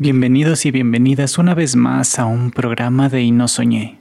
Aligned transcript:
Bienvenidos 0.00 0.64
y 0.64 0.70
bienvenidas 0.70 1.38
una 1.38 1.56
vez 1.56 1.74
más 1.74 2.20
a 2.20 2.26
un 2.26 2.52
programa 2.52 3.08
de 3.08 3.20
Y 3.22 3.32
no 3.32 3.48
soñé. 3.48 3.98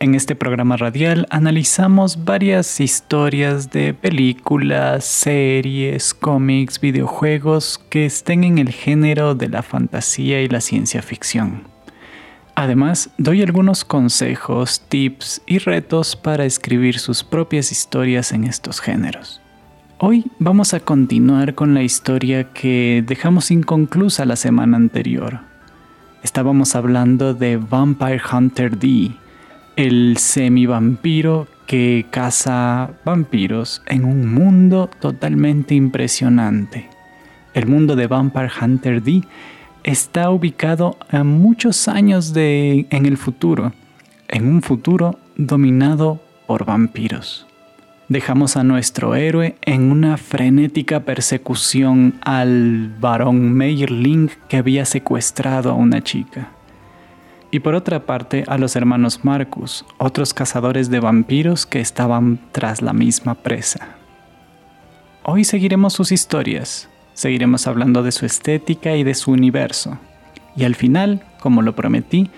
En 0.00 0.16
este 0.16 0.34
programa 0.34 0.76
radial 0.76 1.28
analizamos 1.30 2.24
varias 2.24 2.80
historias 2.80 3.70
de 3.70 3.94
películas, 3.94 5.04
series, 5.04 6.14
cómics, 6.14 6.80
videojuegos 6.80 7.78
que 7.90 8.06
estén 8.06 8.42
en 8.42 8.58
el 8.58 8.72
género 8.72 9.36
de 9.36 9.48
la 9.48 9.62
fantasía 9.62 10.42
y 10.42 10.48
la 10.48 10.60
ciencia 10.60 11.00
ficción. 11.00 11.62
Además, 12.56 13.10
doy 13.16 13.40
algunos 13.40 13.84
consejos, 13.84 14.82
tips 14.88 15.42
y 15.46 15.58
retos 15.58 16.16
para 16.16 16.44
escribir 16.44 16.98
sus 16.98 17.22
propias 17.22 17.70
historias 17.70 18.32
en 18.32 18.42
estos 18.42 18.80
géneros. 18.80 19.43
Hoy 20.06 20.26
vamos 20.38 20.74
a 20.74 20.80
continuar 20.80 21.54
con 21.54 21.72
la 21.72 21.82
historia 21.82 22.52
que 22.52 23.02
dejamos 23.06 23.50
inconclusa 23.50 24.26
la 24.26 24.36
semana 24.36 24.76
anterior. 24.76 25.40
Estábamos 26.22 26.74
hablando 26.74 27.32
de 27.32 27.56
Vampire 27.56 28.20
Hunter 28.30 28.78
D, 28.78 29.12
el 29.76 30.18
semi-vampiro 30.18 31.46
que 31.66 32.04
caza 32.10 32.90
vampiros 33.06 33.80
en 33.86 34.04
un 34.04 34.26
mundo 34.30 34.90
totalmente 35.00 35.74
impresionante. 35.74 36.90
El 37.54 37.66
mundo 37.66 37.96
de 37.96 38.06
Vampire 38.06 38.50
Hunter 38.60 39.02
D 39.02 39.22
está 39.84 40.28
ubicado 40.28 40.98
a 41.08 41.24
muchos 41.24 41.88
años 41.88 42.34
de, 42.34 42.86
en 42.90 43.06
el 43.06 43.16
futuro, 43.16 43.72
en 44.28 44.48
un 44.48 44.60
futuro 44.60 45.18
dominado 45.38 46.20
por 46.46 46.66
vampiros 46.66 47.46
dejamos 48.08 48.56
a 48.56 48.64
nuestro 48.64 49.14
héroe 49.14 49.56
en 49.62 49.90
una 49.90 50.16
frenética 50.16 51.00
persecución 51.00 52.14
al 52.22 52.94
varón 53.00 53.52
Meyerling 53.52 54.30
que 54.48 54.58
había 54.58 54.84
secuestrado 54.84 55.70
a 55.70 55.74
una 55.74 56.02
chica. 56.02 56.50
Y 57.50 57.60
por 57.60 57.74
otra 57.74 58.04
parte 58.04 58.44
a 58.48 58.58
los 58.58 58.74
hermanos 58.76 59.24
Marcus, 59.24 59.84
otros 59.98 60.34
cazadores 60.34 60.90
de 60.90 61.00
vampiros 61.00 61.66
que 61.66 61.80
estaban 61.80 62.40
tras 62.52 62.82
la 62.82 62.92
misma 62.92 63.34
presa. 63.34 63.96
Hoy 65.22 65.44
seguiremos 65.44 65.92
sus 65.92 66.12
historias, 66.12 66.88
seguiremos 67.14 67.66
hablando 67.66 68.02
de 68.02 68.12
su 68.12 68.26
estética 68.26 68.96
y 68.96 69.04
de 69.04 69.14
su 69.14 69.30
universo. 69.30 69.98
Y 70.56 70.64
al 70.64 70.74
final, 70.74 71.22
como 71.40 71.62
lo 71.62 71.74
prometí, 71.74 72.30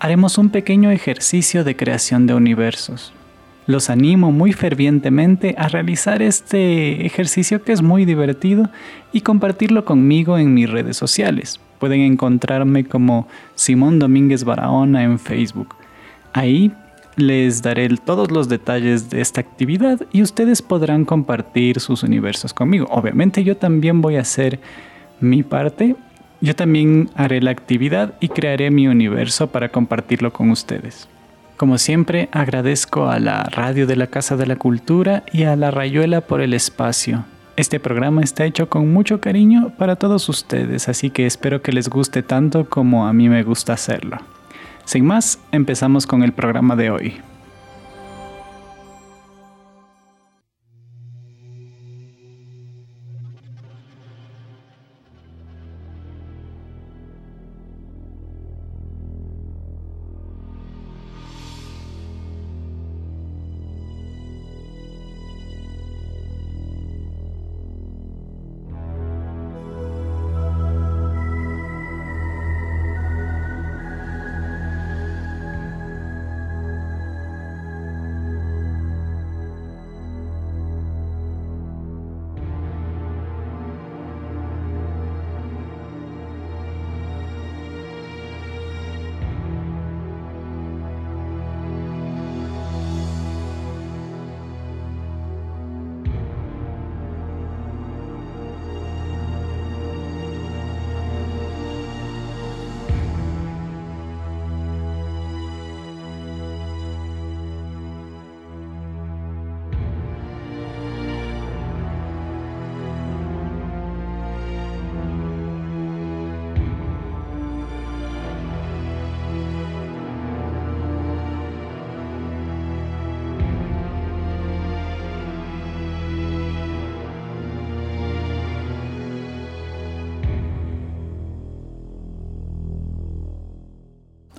haremos 0.00 0.38
un 0.38 0.50
pequeño 0.50 0.90
ejercicio 0.90 1.64
de 1.64 1.76
creación 1.76 2.26
de 2.26 2.34
universos, 2.34 3.12
los 3.66 3.90
animo 3.90 4.32
muy 4.32 4.52
fervientemente 4.52 5.54
a 5.58 5.68
realizar 5.68 6.22
este 6.22 7.06
ejercicio 7.06 7.62
que 7.62 7.72
es 7.72 7.82
muy 7.82 8.04
divertido 8.04 8.68
y 9.12 9.20
compartirlo 9.20 9.84
conmigo 9.84 10.38
en 10.38 10.54
mis 10.54 10.68
redes 10.68 10.96
sociales. 10.96 11.60
Pueden 11.78 12.00
encontrarme 12.00 12.84
como 12.84 13.28
Simón 13.54 13.98
Domínguez 13.98 14.44
Barahona 14.44 15.04
en 15.04 15.18
Facebook. 15.18 15.74
Ahí 16.32 16.72
les 17.16 17.62
daré 17.62 17.88
todos 17.88 18.30
los 18.30 18.48
detalles 18.48 19.10
de 19.10 19.20
esta 19.20 19.40
actividad 19.40 20.00
y 20.12 20.22
ustedes 20.22 20.62
podrán 20.62 21.04
compartir 21.04 21.80
sus 21.80 22.02
universos 22.02 22.54
conmigo. 22.54 22.86
Obviamente 22.90 23.44
yo 23.44 23.56
también 23.56 24.00
voy 24.00 24.16
a 24.16 24.22
hacer 24.22 24.60
mi 25.20 25.42
parte. 25.42 25.96
Yo 26.40 26.56
también 26.56 27.10
haré 27.14 27.40
la 27.40 27.50
actividad 27.52 28.14
y 28.20 28.28
crearé 28.28 28.70
mi 28.70 28.88
universo 28.88 29.48
para 29.48 29.68
compartirlo 29.68 30.32
con 30.32 30.50
ustedes. 30.50 31.08
Como 31.62 31.78
siempre, 31.78 32.28
agradezco 32.32 33.08
a 33.08 33.20
la 33.20 33.44
radio 33.44 33.86
de 33.86 33.94
la 33.94 34.08
Casa 34.08 34.36
de 34.36 34.46
la 34.46 34.56
Cultura 34.56 35.22
y 35.32 35.44
a 35.44 35.54
la 35.54 35.70
Rayuela 35.70 36.20
por 36.20 36.40
el 36.40 36.54
espacio. 36.54 37.24
Este 37.54 37.78
programa 37.78 38.20
está 38.20 38.44
hecho 38.44 38.68
con 38.68 38.92
mucho 38.92 39.20
cariño 39.20 39.70
para 39.78 39.94
todos 39.94 40.28
ustedes, 40.28 40.88
así 40.88 41.10
que 41.10 41.24
espero 41.24 41.62
que 41.62 41.70
les 41.70 41.88
guste 41.88 42.24
tanto 42.24 42.68
como 42.68 43.06
a 43.06 43.12
mí 43.12 43.28
me 43.28 43.44
gusta 43.44 43.74
hacerlo. 43.74 44.18
Sin 44.86 45.06
más, 45.06 45.38
empezamos 45.52 46.04
con 46.04 46.24
el 46.24 46.32
programa 46.32 46.74
de 46.74 46.90
hoy. 46.90 47.20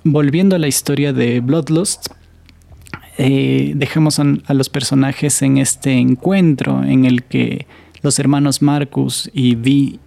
Volviendo 0.04 0.54
a 0.54 0.58
la 0.58 0.68
historia 0.68 1.12
de 1.12 1.40
Bloodlust, 1.40 2.08
eh, 3.16 3.72
dejamos 3.76 4.18
a, 4.18 4.54
los 4.54 4.68
personajes 4.68 5.40
en 5.42 5.58
este 5.58 5.92
encuentro 5.92 6.84
en 6.84 7.04
el 7.04 7.22
que 7.22 7.66
los 8.02 8.18
hermanos 8.18 8.60
Marcus 8.60 9.30
y 9.32 9.54
Dee 9.54 9.98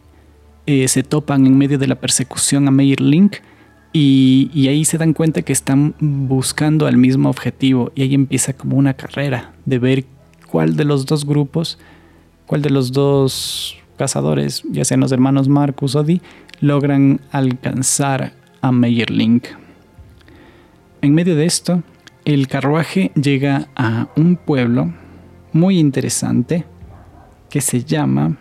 eh, 0.65 0.87
se 0.87 1.03
topan 1.03 1.47
en 1.47 1.57
medio 1.57 1.77
de 1.77 1.87
la 1.87 1.95
persecución 1.95 2.67
a 2.67 2.71
Meyer 2.71 2.99
Link 3.01 3.37
y, 3.93 4.51
y, 4.53 4.67
ahí 4.67 4.83
se 4.83 4.97
dan 4.97 5.13
cuenta 5.13 5.41
que 5.41 5.53
están 5.53 5.95
buscando 5.99 6.85
al 6.85 6.97
mismo 6.97 7.29
objetivo 7.29 7.91
y 7.95 8.03
ahí 8.03 8.13
empieza 8.13 8.53
como 8.53 8.75
una 8.75 8.93
carrera 8.93 9.53
de 9.65 9.79
ver 9.79 10.05
cuál 10.51 10.75
de 10.75 10.83
los 10.83 11.05
dos 11.05 11.25
grupos, 11.25 11.79
cuál 12.45 12.61
de 12.61 12.69
los 12.69 12.91
dos 12.91 13.77
cazadores, 13.97 14.63
ya 14.69 14.83
sean 14.85 14.99
los 14.99 15.13
hermanos 15.13 15.47
Marcus 15.47 15.95
o 15.95 16.03
Dee, 16.03 16.21
logran 16.59 17.21
alcanzar 17.31 18.33
a 18.61 18.71
Meyer 18.71 19.09
Link. 19.09 19.45
En 21.07 21.13
medio 21.13 21.38
de 21.38 21.45
esto, 21.45 21.83
el 22.25 22.50
carruaje 22.50 23.13
llega 23.15 23.69
a 23.77 24.09
un 24.18 24.36
pueblo 24.36 24.94
muy 25.54 25.80
interesante 25.80 26.65
que 27.50 27.62
se 27.62 27.86
llama 27.86 28.36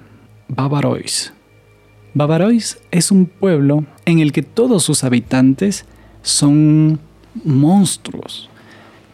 Bavarois. 0.48 1.32
Bavarois 2.12 2.80
es 2.90 3.12
un 3.12 3.26
pueblo 3.26 3.84
en 4.04 4.18
el 4.18 4.32
que 4.32 4.42
todos 4.42 4.82
sus 4.82 5.04
habitantes 5.04 5.84
son 6.22 6.98
monstruos. 7.44 8.50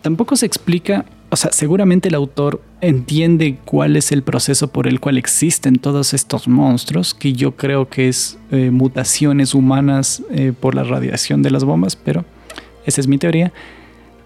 Tampoco 0.01 0.35
se 0.37 0.47
explica, 0.47 1.05
o 1.29 1.37
sea, 1.37 1.53
seguramente 1.53 2.09
el 2.09 2.15
autor 2.15 2.63
entiende 2.81 3.59
cuál 3.67 3.97
es 3.97 4.13
el 4.13 4.23
proceso 4.23 4.69
por 4.69 4.89
el 4.89 4.99
cual 4.99 5.19
existen 5.19 5.77
todos 5.77 6.15
estos 6.15 6.49
monstruos, 6.49 7.13
que 7.13 7.35
yo 7.35 7.55
creo 7.55 7.91
que 7.91 8.09
es 8.09 8.39
eh, 8.51 8.71
mutaciones 8.71 9.53
humanas 9.53 10.23
eh, 10.31 10.55
por 10.59 10.75
la 10.75 10.85
radiación 10.85 11.43
de 11.43 11.51
las 11.51 11.65
bombas, 11.65 11.97
pero 11.97 12.25
esa 12.87 13.01
es 13.01 13.09
mi 13.09 13.19
teoría, 13.19 13.53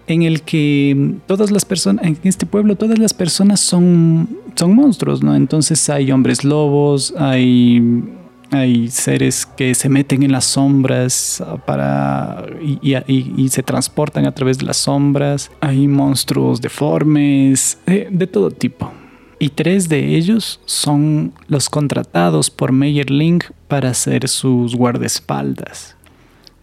en 0.07 0.21
el 0.21 0.41
que 0.41 1.15
todas 1.27 1.51
las 1.51 1.65
personas, 1.65 2.05
en 2.05 2.17
este 2.23 2.45
pueblo 2.45 2.75
todas 2.75 2.97
las 2.97 3.13
personas 3.13 3.59
son, 3.59 4.29
son 4.55 4.73
monstruos, 4.73 5.21
¿no? 5.21 5.35
Entonces 5.35 5.89
hay 5.89 6.11
hombres 6.11 6.45
lobos, 6.45 7.13
hay, 7.17 8.03
hay 8.49 8.87
seres 8.87 9.45
que 9.45 9.75
se 9.75 9.89
meten 9.89 10.23
en 10.23 10.31
las 10.31 10.45
sombras 10.45 11.43
para, 11.65 12.45
y, 12.61 13.49
se 13.49 13.63
transportan 13.63 14.25
a 14.25 14.33
través 14.33 14.57
de 14.57 14.65
las 14.65 14.77
sombras, 14.77 15.51
hay 15.59 15.87
monstruos 15.89 16.61
deformes, 16.61 17.77
de, 17.85 18.07
de 18.09 18.27
todo 18.27 18.49
tipo. 18.49 18.91
Y 19.39 19.49
tres 19.49 19.87
de 19.87 20.15
ellos 20.15 20.61
son 20.65 21.33
los 21.47 21.69
contratados 21.69 22.49
por 22.49 22.71
Meyer 22.71 23.11
Link 23.11 23.43
para 23.67 23.93
ser 23.93 24.27
sus 24.29 24.73
guardaespaldas 24.73 25.96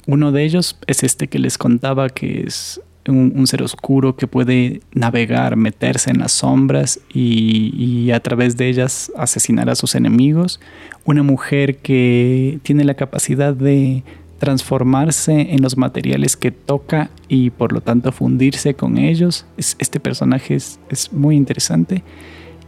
Uno 0.06 0.32
de 0.32 0.44
ellos 0.44 0.76
es 0.86 1.02
este 1.02 1.28
que 1.28 1.38
les 1.38 1.56
contaba 1.58 2.08
que 2.08 2.44
es 2.46 2.80
un, 3.10 3.46
ser 3.46 3.62
oscuro 3.62 4.16
que 4.16 4.26
puede 4.26 4.80
navegar, 4.92 5.56
meterse 5.56 6.10
en 6.10 6.18
las 6.18 6.32
sombras 6.32 7.00
y, 7.12 8.10
a 8.10 8.20
través 8.20 8.56
de 8.56 8.68
ellas 8.68 9.12
asesinar 9.16 9.68
a 9.68 9.74
sus 9.74 9.94
enemigos. 9.94 10.60
Una 11.04 11.22
mujer 11.22 11.78
que 11.78 12.58
tiene 12.62 12.84
la 12.84 12.94
capacidad 12.94 13.54
de 13.54 14.02
transformarse 14.38 15.54
en 15.54 15.62
los 15.62 15.76
materiales 15.76 16.36
que 16.36 16.50
toca 16.50 17.10
y 17.28 17.50
por 17.50 17.72
lo 17.72 17.80
tanto 17.80 18.12
fundirse 18.12 18.74
con 18.74 18.98
ellos. 18.98 19.46
este 19.56 20.00
personaje 20.00 20.54
es, 20.54 20.78
es 20.90 21.12
muy 21.12 21.36
interesante. 21.36 22.02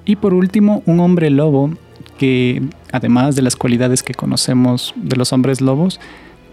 Y 0.04 0.16
por 0.16 0.32
último, 0.34 0.82
un 0.86 1.00
hombre 1.00 1.30
lobo 1.30 1.70
que 2.18 2.62
además 2.92 3.36
de 3.36 3.42
las 3.42 3.56
cualidades 3.56 4.02
que 4.02 4.14
conocemos 4.14 4.94
de 4.96 5.16
los 5.16 5.32
hombres 5.32 5.60
lobos, 5.60 6.00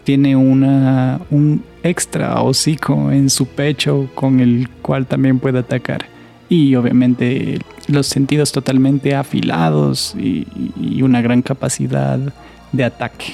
tiene 0.03 0.35
una, 0.35 1.21
un 1.31 1.63
extra 1.83 2.41
hocico 2.41 3.11
en 3.11 3.29
su 3.29 3.45
pecho 3.45 4.09
con 4.15 4.39
el 4.39 4.69
cual 4.81 5.05
también 5.05 5.39
puede 5.39 5.59
atacar. 5.59 6.05
Y 6.49 6.75
obviamente 6.75 7.59
los 7.87 8.07
sentidos 8.07 8.51
totalmente 8.51 9.15
afilados 9.15 10.15
y, 10.15 10.47
una 11.01 11.21
gran 11.21 11.41
capacidad 11.41 12.17
de 12.71 12.83
ataque. 12.85 13.33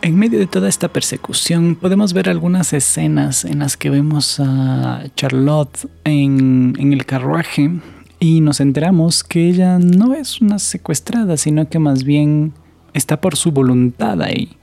En 0.00 0.16
medio 0.16 0.38
de 0.38 0.46
toda 0.46 0.70
esta 0.70 0.88
persecución 0.88 1.76
podemos 1.76 2.14
ver 2.14 2.30
algunas 2.30 2.72
escenas 2.72 3.44
en 3.44 3.58
las 3.58 3.76
que 3.76 3.90
vemos 3.90 4.40
a 4.40 5.04
Charlotte 5.16 5.86
en, 6.04 6.74
en, 6.78 6.94
el 6.94 7.04
carruaje 7.04 7.70
y 8.18 8.40
nos 8.40 8.60
enteramos 8.60 9.22
que 9.22 9.48
ella 9.50 9.78
no 9.78 10.14
es 10.14 10.40
una 10.40 10.58
secuestrada, 10.58 11.36
sino 11.36 11.68
que 11.68 11.78
más 11.78 12.04
bien 12.04 12.54
está 12.94 13.20
por 13.20 13.36
su 13.36 13.52
voluntad 13.52 14.22
ahí. 14.22 14.56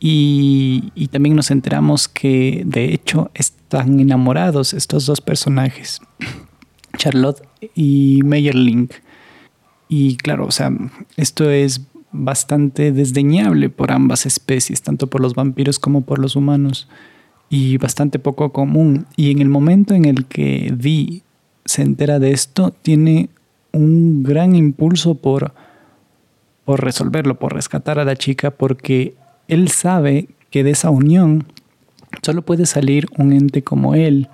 Y, 0.00 1.08
también 1.10 1.34
nos 1.34 1.50
enteramos 1.50 2.08
que 2.08 2.62
de 2.64 2.92
hecho 2.92 3.30
están 3.34 3.98
enamorados 4.00 4.74
estos 4.74 5.06
dos 5.06 5.20
personajes, 5.20 6.00
Charlotte 6.96 7.42
y 7.74 8.20
Meyerling. 8.24 8.90
Y 9.88 10.16
claro, 10.16 10.46
o 10.46 10.50
sea, 10.50 10.70
esto 11.16 11.50
es 11.50 11.80
bastante 12.12 12.92
desdeñable 12.92 13.70
por 13.70 13.90
ambas 13.90 14.26
especies, 14.26 14.82
tanto 14.82 15.08
por 15.08 15.20
los 15.20 15.34
vampiros 15.34 15.78
como 15.78 16.02
por 16.02 16.18
los 16.18 16.36
humanos, 16.36 16.88
y 17.50 17.78
bastante 17.78 18.18
poco 18.18 18.52
común. 18.52 19.06
Y 19.16 19.30
en 19.30 19.40
el 19.40 19.48
momento 19.48 19.94
en 19.94 20.04
el 20.04 20.26
que 20.26 20.72
Dee 20.76 21.22
se 21.64 21.82
entera 21.82 22.18
de 22.18 22.32
esto, 22.32 22.74
tiene 22.82 23.30
un 23.72 24.22
gran 24.22 24.54
impulso 24.54 25.14
por, 25.14 25.54
por 26.64 26.82
resolverlo, 26.82 27.38
por 27.38 27.54
rescatar 27.54 27.98
a 27.98 28.04
la 28.04 28.16
chica, 28.16 28.50
porque 28.50 29.14
él 29.48 29.68
sabe 29.68 30.28
que 30.50 30.62
de 30.62 30.70
esa 30.70 30.90
unión 30.90 31.46
solo 32.22 32.42
puede 32.42 32.66
salir 32.66 33.08
un 33.18 33.32
ente 33.32 33.62
como 33.62 33.94
él 33.94 34.28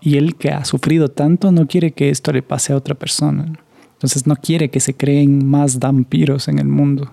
y 0.00 0.16
él 0.16 0.36
que 0.36 0.50
ha 0.50 0.64
sufrido 0.64 1.08
tanto 1.10 1.52
no 1.52 1.66
quiere 1.66 1.92
que 1.92 2.10
esto 2.10 2.32
le 2.32 2.42
pase 2.42 2.72
a 2.72 2.76
otra 2.76 2.94
persona. 2.94 3.52
Entonces 3.94 4.26
no 4.26 4.34
quiere 4.36 4.70
que 4.70 4.80
se 4.80 4.94
creen 4.94 5.46
más 5.46 5.78
vampiros 5.78 6.48
en 6.48 6.58
el 6.58 6.66
mundo, 6.66 7.12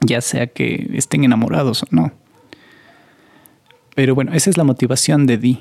ya 0.00 0.20
sea 0.20 0.46
que 0.46 0.90
estén 0.94 1.24
enamorados 1.24 1.82
o 1.82 1.86
no. 1.90 2.12
Pero 3.96 4.14
bueno, 4.14 4.32
esa 4.32 4.50
es 4.50 4.56
la 4.56 4.64
motivación 4.64 5.26
de 5.26 5.38
Dee, 5.38 5.58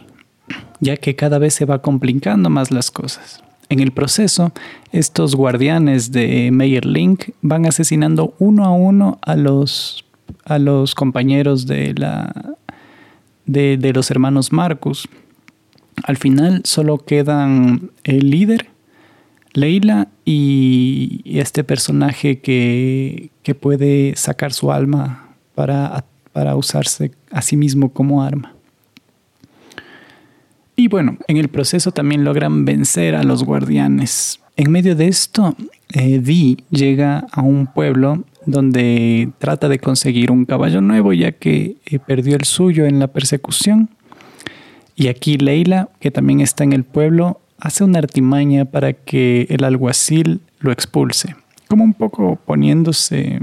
ya 0.80 0.98
que 0.98 1.16
cada 1.16 1.40
vez 1.40 1.56
se 1.56 1.66
va 1.66 1.82
complicando 1.82 2.50
más 2.50 2.72
las 2.72 2.92
cosas. 2.92 3.44
En 3.70 3.80
el 3.80 3.92
proceso, 3.92 4.52
estos 4.92 5.36
guardianes 5.36 6.12
de 6.12 6.52
Meyer 6.52 6.86
Link 6.86 7.30
van 7.42 7.66
asesinando 7.66 8.36
uno 8.38 8.66
a 8.66 8.72
uno 8.72 9.18
a 9.24 9.36
los 9.36 10.06
a 10.46 10.60
los 10.60 10.96
compañeros 10.96 11.68
de, 11.68 11.94
la, 11.94 12.56
de, 13.46 13.94
los 13.94 14.12
hermanos 14.12 14.52
Marcus. 14.52 15.08
Al 16.04 16.18
final 16.18 16.62
solo 16.66 16.98
quedan 16.98 17.92
el 18.04 18.30
líder, 18.30 18.70
Leila 19.54 20.08
y 20.26 21.22
este 21.26 21.64
personaje 21.64 22.40
que, 22.40 23.30
puede 23.60 24.16
sacar 24.16 24.52
su 24.54 24.72
alma 24.72 25.36
para, 25.54 26.06
para 26.32 26.56
usarse 26.56 27.12
a 27.32 27.42
sí 27.42 27.56
mismo 27.56 27.94
como 27.94 28.24
arma. 28.24 28.54
Y 30.76 30.88
bueno, 30.88 31.18
en 31.28 31.38
el 31.38 31.50
proceso 31.50 31.92
también 31.92 32.24
logran 32.24 32.66
vencer 32.66 33.16
a 33.16 33.24
los 33.24 33.44
guardianes. 33.44 34.40
En 34.56 34.72
medio 34.72 34.96
de 34.96 35.08
esto, 35.08 35.56
eh, 35.94 36.20
Dee 36.20 36.58
llega 36.72 37.28
a 37.32 37.42
un 37.42 37.68
pueblo 37.68 38.24
donde 38.46 39.30
trata 39.40 39.70
de 39.70 39.80
conseguir 39.80 40.32
un 40.32 40.46
caballo 40.46 40.82
nuevo 40.82 41.14
ya 41.14 41.32
que 41.32 41.78
eh, 41.86 42.00
perdió 42.00 42.36
el 42.36 42.46
suyo 42.46 42.86
en 42.86 43.00
la 43.00 43.08
persecución. 43.08 43.90
Y 44.96 45.08
aquí 45.08 45.38
Leila, 45.38 45.90
que 46.00 46.12
también 46.12 46.42
está 46.42 46.64
en 46.64 46.74
el 46.74 46.84
pueblo, 46.84 47.40
hace 47.60 47.84
una 47.84 48.00
artimaña 48.00 48.66
para 48.66 48.94
que 48.94 49.48
el 49.50 49.64
alguacil 49.64 50.42
lo 50.60 50.72
expulse, 50.72 51.36
como 51.68 51.84
un 51.84 51.94
poco 51.94 52.38
poniéndose, 52.46 53.40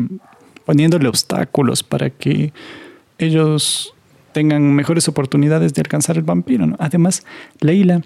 poniéndole 0.64 1.08
obstáculos 1.08 1.82
para 1.82 2.10
que 2.10 2.52
ellos 3.18 3.94
tengan 4.32 4.74
mejores 4.74 5.08
oportunidades 5.08 5.74
de 5.74 5.80
alcanzar 5.80 6.16
el 6.16 6.22
vampiro. 6.22 6.66
Además, 6.78 7.24
Leila 7.60 8.02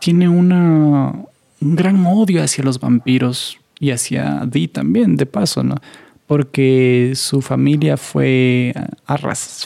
tiene 0.00 0.28
una, 0.28 1.14
un 1.60 1.76
gran 1.76 2.04
odio 2.06 2.42
hacia 2.42 2.64
los 2.64 2.80
vampiros 2.80 3.58
y 3.78 3.90
hacia 3.90 4.42
Dee 4.46 4.68
también, 4.68 5.16
de 5.16 5.26
paso, 5.26 5.62
¿no? 5.62 5.76
Porque 6.26 7.12
su 7.14 7.40
familia 7.40 7.96
fue, 7.96 8.74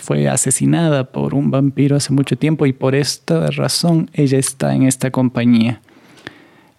fue 0.02 0.28
asesinada 0.28 1.04
por 1.04 1.34
un 1.34 1.50
vampiro 1.50 1.96
hace 1.96 2.12
mucho 2.12 2.36
tiempo 2.36 2.66
y 2.66 2.72
por 2.72 2.94
esta 2.94 3.50
razón 3.50 4.10
ella 4.12 4.38
está 4.38 4.74
en 4.74 4.82
esta 4.82 5.10
compañía. 5.10 5.80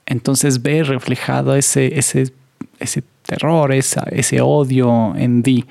Entonces 0.06 0.62
ve 0.62 0.84
reflejado 0.84 1.56
ese, 1.56 1.98
ese, 1.98 2.32
ese 2.80 3.04
terror, 3.26 3.72
ese 3.74 4.42
odio 4.42 5.16
en 5.16 5.42
Dee. 5.42 5.66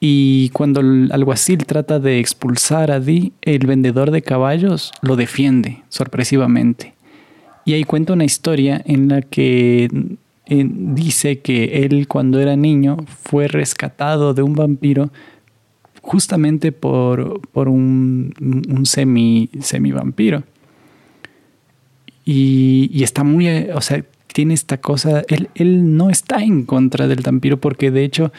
Y 0.00 0.50
cuando 0.50 0.80
el 0.80 1.10
alguacil 1.12 1.64
trata 1.64 1.98
de 1.98 2.20
expulsar 2.20 2.90
a 2.90 3.00
Dee, 3.00 3.32
el 3.42 3.66
vendedor 3.66 4.10
de 4.10 4.22
caballos 4.22 4.92
lo 5.00 5.16
defiende 5.16 5.82
sorpresivamente. 5.88 6.94
Y 7.64 7.72
ahí 7.72 7.84
cuenta 7.84 8.12
una 8.12 8.24
historia 8.24 8.82
en 8.84 9.08
la 9.08 9.22
que 9.22 9.88
dice 10.48 11.40
que 11.40 11.84
él 11.84 12.08
cuando 12.08 12.40
era 12.40 12.56
niño 12.56 12.96
fue 13.06 13.48
rescatado 13.48 14.32
de 14.32 14.42
un 14.42 14.54
vampiro 14.54 15.10
justamente 16.00 16.72
por, 16.72 17.40
por 17.50 17.68
un, 17.68 18.32
un, 18.40 18.86
semi, 18.86 19.50
semi 19.60 19.92
vampiro. 19.92 20.42
Y, 22.24 23.02
está 23.02 23.24
muy, 23.24 23.48
o 23.74 23.80
sea, 23.80 24.04
tiene 24.32 24.54
esta 24.54 24.78
cosa, 24.78 25.22
él, 25.28 25.50
él, 25.54 25.96
no 25.96 26.10
está 26.10 26.42
en 26.42 26.64
contra 26.64 27.08
del 27.08 27.22
vampiro 27.22 27.58
porque 27.58 27.90
de 27.90 28.04
hecho 28.04 28.32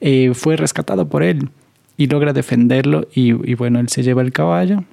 eh, 0.00 0.32
fue 0.34 0.56
rescatado 0.56 1.08
por 1.08 1.22
él 1.22 1.50
y 1.96 2.06
logra 2.06 2.32
defenderlo 2.32 3.06
y, 3.14 3.50
y 3.50 3.54
bueno, 3.54 3.80
él 3.80 3.88
se 3.88 4.02
lleva 4.02 4.22
el 4.22 4.32
caballo 4.32 4.84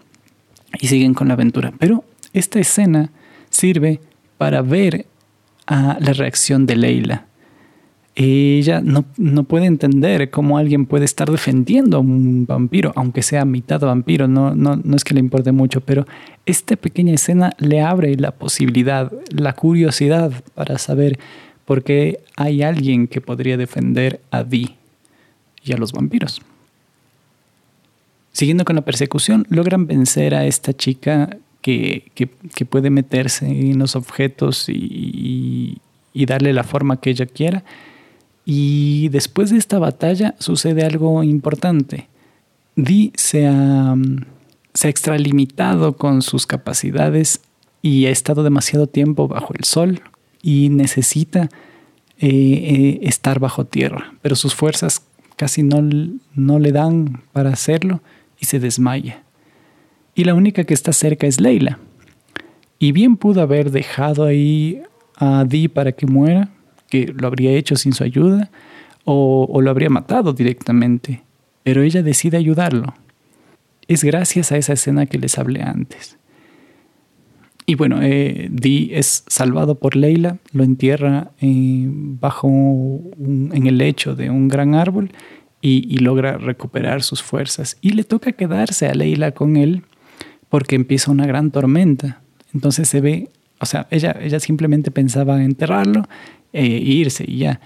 y 0.80 0.88
siguen 0.88 1.14
con 1.14 1.28
la 1.28 1.34
aventura. 1.34 1.74
Pero 1.80 2.04
esta 2.34 2.60
escena 2.60 3.12
sirve 3.50 4.02
para 4.38 4.62
ver 4.62 5.06
a 5.70 5.98
la 6.02 6.14
reacción 6.14 6.66
de 6.66 6.76
Leila. 6.76 7.26
Ella 8.16 8.82
no, 8.82 9.04
puede 9.44 9.68
entender 9.68 10.30
cómo 10.30 10.58
alguien 10.58 10.88
puede 10.88 11.06
estar 11.06 11.30
defendiendo 11.30 11.98
a 11.98 12.00
un 12.02 12.46
vampiro, 12.46 12.92
aunque 12.96 13.22
sea 13.22 13.46
mitad 13.46 13.80
vampiro, 13.80 14.28
no, 14.28 14.56
no, 14.56 14.76
no 14.76 14.96
es 14.96 15.04
que 15.06 15.14
le 15.14 15.22
importe 15.22 15.54
mucho, 15.54 15.80
pero 15.80 16.06
esta 16.46 16.76
pequeña 16.76 17.14
escena 17.14 17.54
le 17.60 17.82
abre 17.82 18.16
la 18.16 18.32
posibilidad, 18.32 19.14
la 19.30 19.54
curiosidad 19.54 20.34
para 20.56 20.80
saber 20.80 21.20
por 21.66 21.84
qué 21.84 22.20
hay 22.36 22.64
alguien 22.64 23.08
que 23.08 23.22
podría 23.22 23.56
defender 23.56 24.20
a 24.32 24.44
Dee 24.44 24.76
y 25.64 25.72
a 25.72 25.78
los 25.78 25.94
vampiros. 25.94 26.42
Siguiendo 28.34 28.66
con 28.66 28.76
la 28.76 28.82
persecución, 28.82 29.46
logran 29.50 29.86
vencer 29.86 30.34
a 30.34 30.46
esta 30.46 30.74
chica 30.74 31.38
que, 31.62 32.30
puede 32.70 32.90
meterse 32.90 33.48
en 33.48 33.80
los 33.80 33.96
objetos 33.96 34.66
y, 34.68 35.78
darle 36.14 36.54
la 36.54 36.64
forma 36.64 37.00
que 37.00 37.12
ella 37.12 37.26
quiera. 37.26 37.64
Y 38.46 39.10
después 39.10 39.52
de 39.52 39.58
esta 39.58 39.80
batalla 39.80 40.36
sucede 40.40 40.84
algo 40.84 41.24
importante. 41.24 42.08
Dee 42.76 43.12
se 43.16 43.48
ha, 43.48 43.96
se 44.74 44.88
ha 44.88 44.90
extralimitado 44.90 45.96
con 45.98 46.22
sus 46.22 46.46
capacidades 46.46 47.42
y 47.82 48.06
ha 48.06 48.10
estado 48.10 48.44
demasiado 48.44 48.88
tiempo 48.88 49.28
bajo 49.28 49.54
el 49.54 49.64
sol 49.64 50.02
y 50.42 50.70
necesita 50.70 51.50
eh, 52.20 52.28
eh, 52.28 53.00
estar 53.04 53.40
bajo 53.40 53.66
tierra, 53.66 54.14
pero 54.22 54.36
sus 54.36 54.56
fuerzas 54.56 55.04
casi 55.36 55.64
no, 55.64 55.82
no 56.36 56.60
le 56.60 56.72
dan 56.72 57.24
para 57.32 57.52
hacerlo 57.52 58.02
y 58.40 58.46
se 58.46 58.60
desmaya 58.60 59.24
y 60.16 60.24
la 60.24 60.34
única 60.34 60.64
que 60.64 60.74
está 60.74 60.94
cerca 60.94 61.28
es 61.28 61.40
Leila. 61.40 61.80
Y 62.78 62.92
bien 62.92 63.18
pudo 63.18 63.42
haber 63.42 63.72
dejado 63.72 64.26
ahí 64.26 64.82
a 65.18 65.44
Dee 65.44 65.68
para 65.68 65.92
que 65.92 66.08
muera, 66.08 66.50
que 66.90 67.14
lo 67.14 67.28
habría 67.28 67.52
hecho 67.52 67.76
sin 67.76 67.94
su 67.94 68.04
ayuda, 68.04 68.50
o, 69.06 69.60
lo 69.62 69.70
habría 69.70 69.90
matado 69.90 70.34
directamente, 70.34 71.24
pero 71.64 71.82
ella 71.82 72.04
decide 72.04 72.38
ayudarlo. 72.38 72.94
es 73.88 74.04
gracias 74.04 74.52
a 74.52 74.58
esa 74.58 74.74
escena 74.74 75.08
que 75.08 75.18
les 75.18 75.38
hablé 75.38 75.64
antes. 75.64 76.18
Y 77.66 77.76
bueno, 77.76 78.00
eh, 78.02 78.48
Dee 78.52 78.92
es 78.94 79.24
salvado 79.28 79.76
por 79.76 79.96
Leila, 79.96 80.38
lo 80.54 80.64
entierra 80.64 81.32
eh, 81.40 81.86
bajo 81.88 82.48
en 82.48 83.68
el 83.68 83.78
lecho 83.78 84.16
de 84.16 84.30
un 84.30 84.48
gran 84.48 84.74
árbol 84.74 85.12
y, 85.62 85.98
logra 85.98 86.38
recuperar 86.38 87.04
sus 87.04 87.22
fuerzas. 87.22 87.78
Y 87.82 87.92
le 87.92 88.04
toca 88.04 88.32
quedarse 88.32 88.88
a 88.88 88.94
Leila 88.94 89.32
con 89.32 89.58
él 89.58 89.84
porque 90.50 90.76
empieza 90.76 91.12
una 91.12 91.26
gran 91.26 91.52
tormenta. 91.52 92.22
Entonces 92.54 92.90
se 92.90 93.02
ve, 93.02 93.30
o 93.60 93.66
sea, 93.66 93.88
ella, 93.92 94.16
ella 94.20 94.40
simplemente 94.40 94.92
pensaba 94.92 95.44
enterrarlo 95.44 96.08
e 96.52 96.66
irse 96.66 97.26
y 97.28 97.38
ya. 97.38 97.60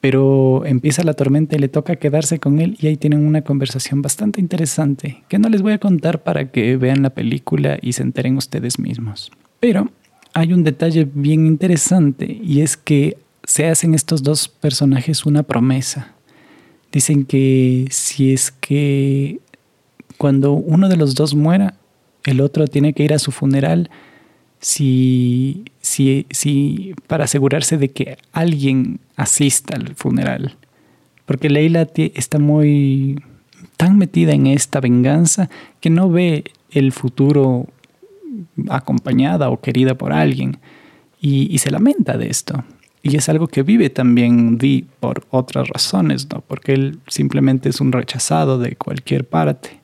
Pero 0.00 0.64
empieza 0.66 1.02
la 1.02 1.14
tormenta 1.14 1.56
y 1.56 1.58
le 1.58 1.68
toca 1.68 1.96
quedarse 1.96 2.38
con 2.38 2.60
él 2.60 2.76
y 2.80 2.86
ahí 2.86 2.96
tienen 2.96 3.26
una 3.26 3.42
conversación 3.42 4.02
bastante 4.02 4.40
interesante 4.40 5.24
que 5.28 5.38
no 5.38 5.48
les 5.48 5.62
voy 5.62 5.72
a 5.72 5.78
contar 5.78 6.22
para 6.22 6.50
que 6.50 6.76
vean 6.76 7.02
la 7.02 7.10
película 7.10 7.78
y 7.80 7.94
se 7.94 8.02
enteren 8.02 8.36
ustedes 8.36 8.78
mismos. 8.78 9.32
Pero 9.58 9.90
hay 10.34 10.52
un 10.52 10.64
detalle 10.64 11.08
bien 11.12 11.46
interesante 11.46 12.40
y 12.42 12.60
es 12.60 12.76
que 12.76 13.16
se 13.44 13.66
hacen 13.66 13.94
estos 13.94 14.22
dos 14.22 14.48
personajes 14.48 15.24
una 15.24 15.42
promesa. 15.44 16.12
Dicen 16.92 17.24
que 17.24 17.86
si 17.90 18.32
es 18.32 18.50
que 18.50 19.40
cuando 20.18 20.52
uno 20.52 20.88
de 20.88 20.96
los 20.96 21.14
dos 21.14 21.34
muera, 21.34 21.74
el 22.30 22.40
otro 22.40 22.66
tiene 22.66 22.92
que 22.92 23.04
ir 23.04 23.12
a 23.14 23.18
su 23.18 23.32
funeral 23.32 23.90
si, 24.60 25.64
si, 25.80 26.26
si, 26.30 26.94
para 27.06 27.24
asegurarse 27.24 27.78
de 27.78 27.90
que 27.90 28.18
alguien 28.32 29.00
asista 29.16 29.76
al 29.76 29.94
funeral. 29.94 30.56
Porque 31.24 31.50
Leila 31.50 31.88
está 31.96 32.38
muy 32.38 33.22
tan 33.76 33.98
metida 33.98 34.32
en 34.32 34.46
esta 34.46 34.80
venganza 34.80 35.50
que 35.80 35.90
no 35.90 36.10
ve 36.10 36.44
el 36.70 36.92
futuro 36.92 37.66
acompañada 38.68 39.50
o 39.50 39.60
querida 39.60 39.96
por 39.96 40.12
alguien 40.12 40.58
y, 41.20 41.58
se 41.58 41.70
lamenta 41.70 42.16
de 42.16 42.28
esto. 42.28 42.64
Y 43.02 43.16
es 43.16 43.28
algo 43.28 43.46
que 43.46 43.62
vive 43.62 43.90
también 43.90 44.58
Dee 44.58 44.86
por 45.00 45.26
otras 45.30 45.68
razones, 45.68 46.28
¿no? 46.32 46.40
Porque 46.40 46.74
él 46.74 46.98
simplemente 47.08 47.68
es 47.68 47.80
un 47.80 47.92
rechazado 47.92 48.58
de 48.58 48.76
cualquier 48.76 49.26
parte. 49.26 49.80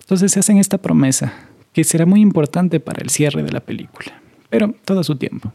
Entonces 0.00 0.32
se 0.32 0.40
hacen 0.40 0.58
esta 0.58 0.78
promesa, 0.78 1.32
que 1.72 1.84
será 1.84 2.06
muy 2.06 2.20
importante 2.20 2.80
para 2.80 3.02
el 3.02 3.10
cierre 3.10 3.42
de 3.42 3.52
la 3.52 3.60
película, 3.60 4.20
pero 4.50 4.74
todo 4.84 5.02
su 5.02 5.16
tiempo. 5.16 5.52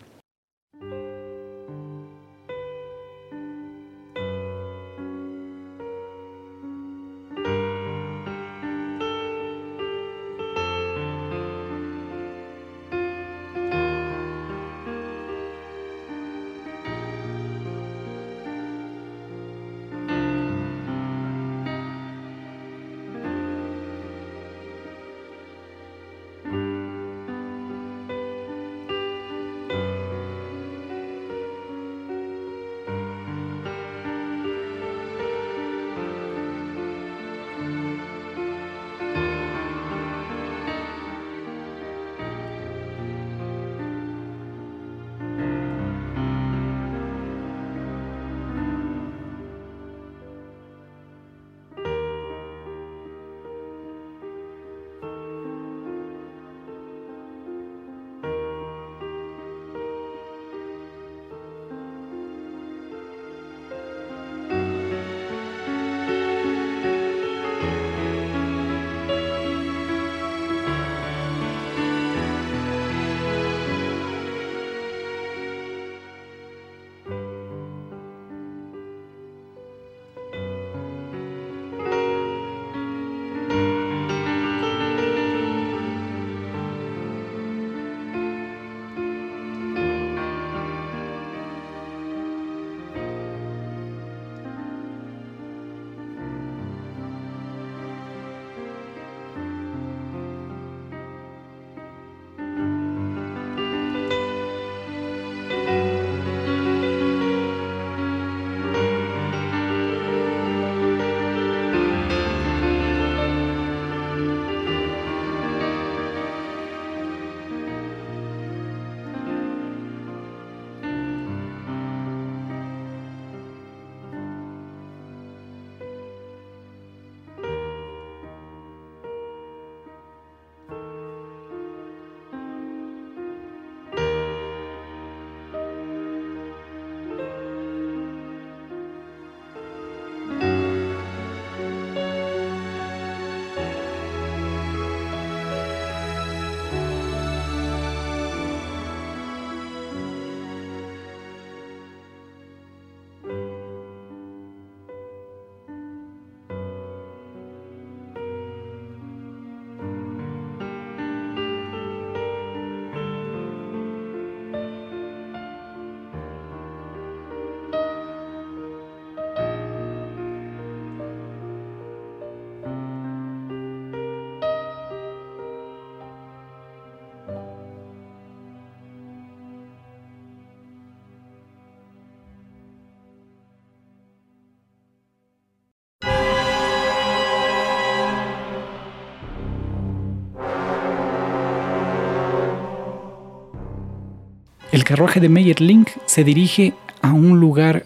Carruaje 194.88 195.20
de 195.20 195.28
Meyer 195.28 195.60
Link 195.60 195.90
se 196.06 196.24
dirige 196.24 196.74
a 197.02 197.12
un 197.12 197.42
lugar 197.42 197.86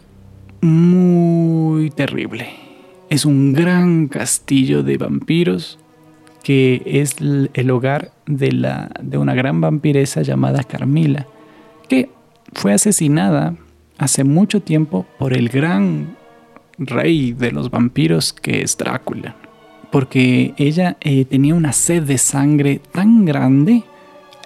muy 0.62 1.90
terrible. 1.90 2.50
Es 3.10 3.26
un 3.26 3.54
gran 3.54 4.08
castillo 4.08 4.84
de 4.84 4.98
vampiros 4.98 5.80
que 6.44 6.84
es 6.86 7.16
el 7.20 7.72
hogar 7.72 8.12
de 8.28 9.18
una 9.18 9.34
gran 9.34 9.62
vampiresa 9.62 10.22
llamada 10.22 10.64
Carmila, 10.64 11.26
que 11.90 12.12
fue 12.54 12.72
asesinada 12.72 13.56
hace 13.98 14.24
mucho 14.24 14.62
tiempo 14.62 15.08
por 15.18 15.34
el 15.34 15.50
gran 15.50 16.16
rey 16.78 17.32
de 17.32 17.52
los 17.52 17.72
vampiros 17.72 18.32
que 18.32 18.62
es 18.62 18.78
Drácula. 18.78 19.36
porque 19.92 20.54
ella 20.58 20.98
eh, 21.02 21.26
tenía 21.26 21.56
una 21.56 21.74
sed 21.74 22.04
de 22.04 22.20
sangre 22.20 22.80
tan 22.92 23.26
grande 23.26 23.86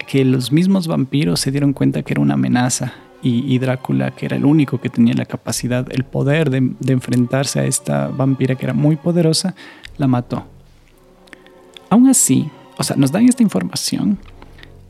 que 0.08 0.26
los 0.26 0.52
mismos 0.52 0.88
vampiros 0.88 1.40
se 1.40 1.52
dieron 1.52 1.74
cuenta 1.74 2.04
que 2.04 2.14
era 2.14 2.22
una 2.22 2.36
amenaza 2.36 2.94
y, 3.22 3.58
Drácula, 3.58 4.12
que 4.12 4.28
era 4.28 4.38
el 4.38 4.46
único 4.46 4.80
que 4.80 4.90
tenía 4.90 5.16
la 5.16 5.26
capacidad, 5.26 5.88
el 5.92 6.04
poder 6.04 6.52
de, 6.52 6.58
enfrentarse 6.94 7.60
a 7.60 7.66
esta 7.66 8.10
vampira 8.10 8.54
que 8.54 8.66
era 8.66 8.74
muy 8.76 8.98
poderosa, 8.98 9.56
la 9.98 10.06
mató. 10.06 10.46
Aún 11.90 12.08
así, 12.08 12.48
o 12.78 12.84
sea, 12.84 12.96
nos 12.98 13.12
dan 13.12 13.28
esta 13.28 13.42
información 13.42 14.20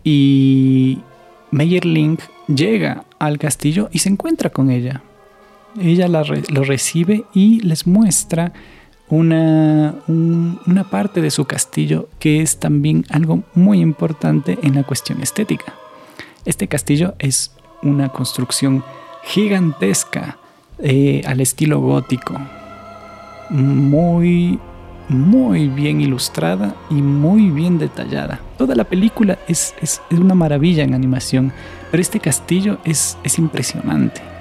y 0.04 1.00
Meyerling 1.52 2.18
llega 2.48 3.06
al 3.20 3.38
castillo 3.38 3.88
y 3.94 4.00
se 4.00 4.10
encuentra 4.10 4.50
con 4.50 4.70
ella. 4.70 5.02
Ella 5.80 6.10
lo 6.10 6.64
recibe 6.66 7.24
y 7.34 7.62
les 7.62 7.88
muestra 7.88 8.52
una, 9.10 9.96
una 10.08 10.90
parte 10.90 11.22
de 11.22 11.32
su 11.32 11.46
castillo 11.46 12.10
que 12.20 12.42
es 12.42 12.58
también 12.58 13.06
algo 13.10 13.44
muy 13.54 13.80
importante 13.80 14.58
en 14.64 14.76
la 14.76 14.84
cuestión 14.84 15.22
estética. 15.22 15.74
Este 16.46 16.68
castillo 16.68 17.16
es 17.20 17.52
una 17.84 18.10
construcción 18.10 18.84
gigantesca 19.24 20.38
eh, 20.80 21.22
al 21.26 21.40
estilo 21.42 21.80
gótico, 21.80 22.36
muy, 23.50 24.60
muy 25.08 25.68
bien 25.68 26.02
ilustrada 26.02 26.76
y 26.90 26.96
muy 26.96 27.50
bien 27.50 27.78
detallada. 27.78 28.40
Toda 28.58 28.76
la 28.76 28.84
película 28.84 29.38
es, 29.48 29.74
es, 29.82 30.02
es 30.10 30.20
una 30.20 30.36
maravilla 30.36 30.84
en 30.84 30.94
animación, 30.94 31.54
pero 31.92 32.02
este 32.02 32.20
castillo 32.20 32.78
es, 32.84 33.18
es 33.24 33.38
impresionante. 33.40 34.35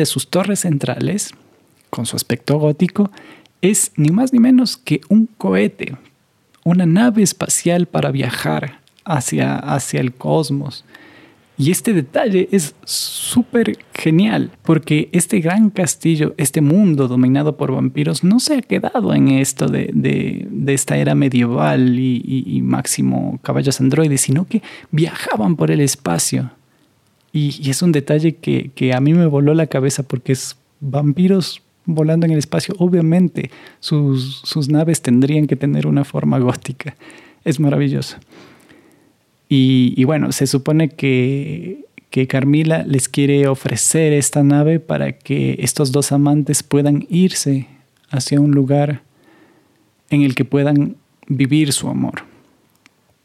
De 0.00 0.06
sus 0.06 0.28
torres 0.28 0.60
centrales, 0.60 1.32
con 1.90 2.06
su 2.06 2.16
aspecto 2.16 2.58
gótico, 2.58 3.10
es 3.62 3.92
ni 3.96 4.10
más 4.10 4.32
ni 4.32 4.38
menos 4.38 4.76
que 4.76 5.00
un 5.08 5.26
cohete, 5.26 5.96
una 6.64 6.86
nave 6.86 7.22
espacial 7.22 7.86
para 7.86 8.10
viajar 8.10 8.80
hacia, 9.04 9.56
hacia 9.56 10.00
el 10.00 10.12
cosmos. 10.12 10.84
Y 11.58 11.70
este 11.70 11.92
detalle 11.92 12.48
es 12.52 12.74
súper 12.84 13.76
genial, 13.92 14.50
porque 14.62 15.10
este 15.12 15.40
gran 15.40 15.68
castillo, 15.68 16.34
este 16.38 16.62
mundo 16.62 17.06
dominado 17.06 17.58
por 17.58 17.72
vampiros, 17.72 18.24
no 18.24 18.40
se 18.40 18.54
ha 18.54 18.62
quedado 18.62 19.12
en 19.12 19.28
esto 19.28 19.68
de, 19.68 20.48
esta 20.68 20.96
era 20.96 21.14
medieval 21.14 21.98
y 21.98 22.62
máximo 22.62 23.38
caballos 23.42 23.78
androides, 23.78 24.22
sino 24.22 24.46
que 24.46 24.62
viajaban 24.90 25.56
por 25.56 25.70
el 25.70 25.80
espacio. 25.80 26.50
Y, 27.32 27.70
es 27.70 27.82
un 27.82 27.92
detalle 27.92 28.36
que, 28.36 28.92
a 28.92 29.00
mí 29.00 29.14
me 29.14 29.26
voló 29.26 29.54
la 29.54 29.66
cabeza 29.66 30.02
porque 30.02 30.32
es 30.32 30.56
vampiros 30.80 31.62
volando 31.84 32.26
en 32.26 32.32
el 32.32 32.38
espacio. 32.38 32.74
Obviamente 32.78 33.50
sus, 33.78 34.68
naves 34.68 35.02
tendrían 35.02 35.46
que 35.46 35.56
tener 35.56 35.86
una 35.86 36.04
forma 36.04 36.38
gótica. 36.38 36.96
Es 37.44 37.60
maravilloso. 37.60 38.16
Y, 39.48 40.04
bueno, 40.04 40.30
se 40.30 40.46
supone 40.46 40.90
que, 40.90 41.84
que 42.10 42.28
Carmila 42.28 42.84
les 42.84 43.08
quiere 43.08 43.48
ofrecer 43.48 44.12
esta 44.12 44.44
nave 44.44 44.78
para 44.78 45.12
que 45.12 45.56
estos 45.60 45.90
dos 45.90 46.12
amantes 46.12 46.62
puedan 46.62 47.06
irse 47.10 47.66
hacia 48.10 48.40
un 48.40 48.52
lugar 48.52 49.02
en 50.08 50.22
el 50.22 50.34
que 50.34 50.44
puedan 50.44 50.96
vivir 51.26 51.72
su 51.72 51.88
amor. 51.88 52.24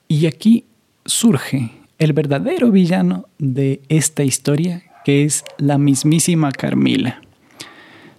Y 0.07 0.25
aquí 0.27 0.65
surge 1.05 1.71
el 1.99 2.13
verdadero 2.13 2.71
villano 2.71 3.27
de 3.37 3.81
esta 3.89 4.23
historia, 4.23 4.83
que 5.03 5.23
es 5.23 5.43
la 5.57 5.77
mismísima 5.77 6.51
Carmila. 6.51 7.21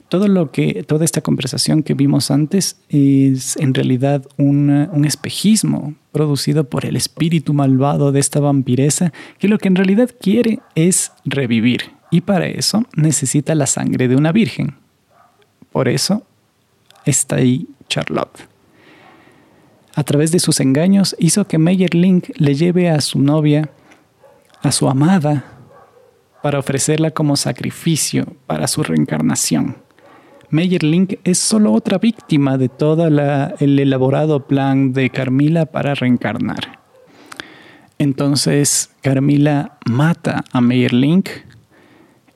Todo 0.09 0.29
lo 0.29 0.53
que, 0.53 0.85
toda 0.85 1.05
esta 1.05 1.21
conversación 1.21 1.83
que 1.83 1.95
vimos 1.95 2.31
antes 2.31 2.79
es 2.89 3.57
en 3.57 3.75
realidad 3.75 4.25
un 4.37 5.05
espejismo 5.05 5.95
producido 6.13 6.65
por 6.65 6.87
el 6.87 6.97
espíritu 6.97 7.53
malvado 7.55 8.13
de 8.13 8.21
esta 8.21 8.39
vampiresa 8.39 9.13
que 9.39 9.49
lo 9.49 9.59
que 9.59 9.69
en 9.69 9.77
realidad 9.77 10.11
quiere 10.21 10.61
es 10.77 11.13
revivir 11.25 11.91
y 12.13 12.21
para 12.21 12.47
eso 12.47 12.85
necesita 12.95 13.57
la 13.57 13.67
sangre 13.67 14.07
de 14.07 14.15
una 14.15 14.31
virgen. 14.31 14.77
Por 15.73 15.89
eso 15.89 16.25
está 17.05 17.37
ahí 17.37 17.67
Charlotte 17.89 18.56
a 19.97 20.05
través 20.05 20.31
de 20.31 20.39
sus 20.39 20.61
engaños, 20.61 21.17
hizo 21.19 21.49
que 21.49 21.59
Link 21.59 22.29
le 22.37 22.55
lleve 22.55 22.91
a 22.91 23.01
su 23.01 23.19
novia, 23.19 23.71
a 24.63 24.71
su 24.71 24.91
amada, 24.91 25.45
para 26.43 26.59
ofrecerla 26.59 27.13
como 27.13 27.35
sacrificio 27.35 28.37
para 28.47 28.69
su 28.69 28.83
reencarnación. 28.83 29.79
Link 30.51 31.15
es 31.25 31.39
solo 31.39 31.73
otra 31.73 31.97
víctima 31.97 32.59
de 32.59 32.69
todo 32.69 33.07
el 33.07 33.79
elaborado 33.79 34.47
plan 34.47 34.93
de 34.93 35.09
Carmila 35.09 35.65
para 35.65 35.95
reencarnar. 35.95 36.79
Entonces 37.99 38.91
Carmila 39.01 39.79
mata 39.87 40.45
a 40.53 40.61
Meyerlink, 40.61 41.31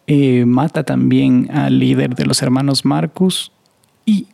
eh, 0.07 0.47
mata 0.47 0.83
también 0.83 1.51
al 1.53 1.79
líder 1.79 2.15
de 2.15 2.25
los 2.25 2.41
hermanos 2.41 2.87
Marcus 2.87 3.53
y 4.07 4.29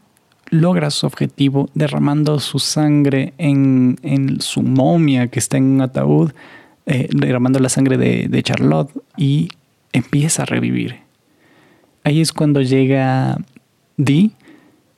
logra 0.50 0.90
su 0.90 1.06
objetivo 1.06 1.68
derramando 1.74 2.38
su 2.40 2.59
sangre 2.59 3.35
en, 3.38 3.96
su 4.40 4.62
momia 4.62 5.28
que 5.28 5.38
está 5.38 5.56
en 5.56 5.64
un 5.64 5.80
ataúd, 5.80 6.32
eh, 6.87 7.09
derramando 7.12 7.59
la 7.59 7.68
sangre 7.68 7.96
de, 7.96 8.42
Charlotte 8.42 8.90
y 9.16 9.48
empieza 9.92 10.42
a 10.42 10.46
revivir. 10.46 11.00
Ahí 12.04 12.20
es 12.20 12.32
cuando 12.32 12.62
llega 12.62 13.38
Dee 13.96 14.30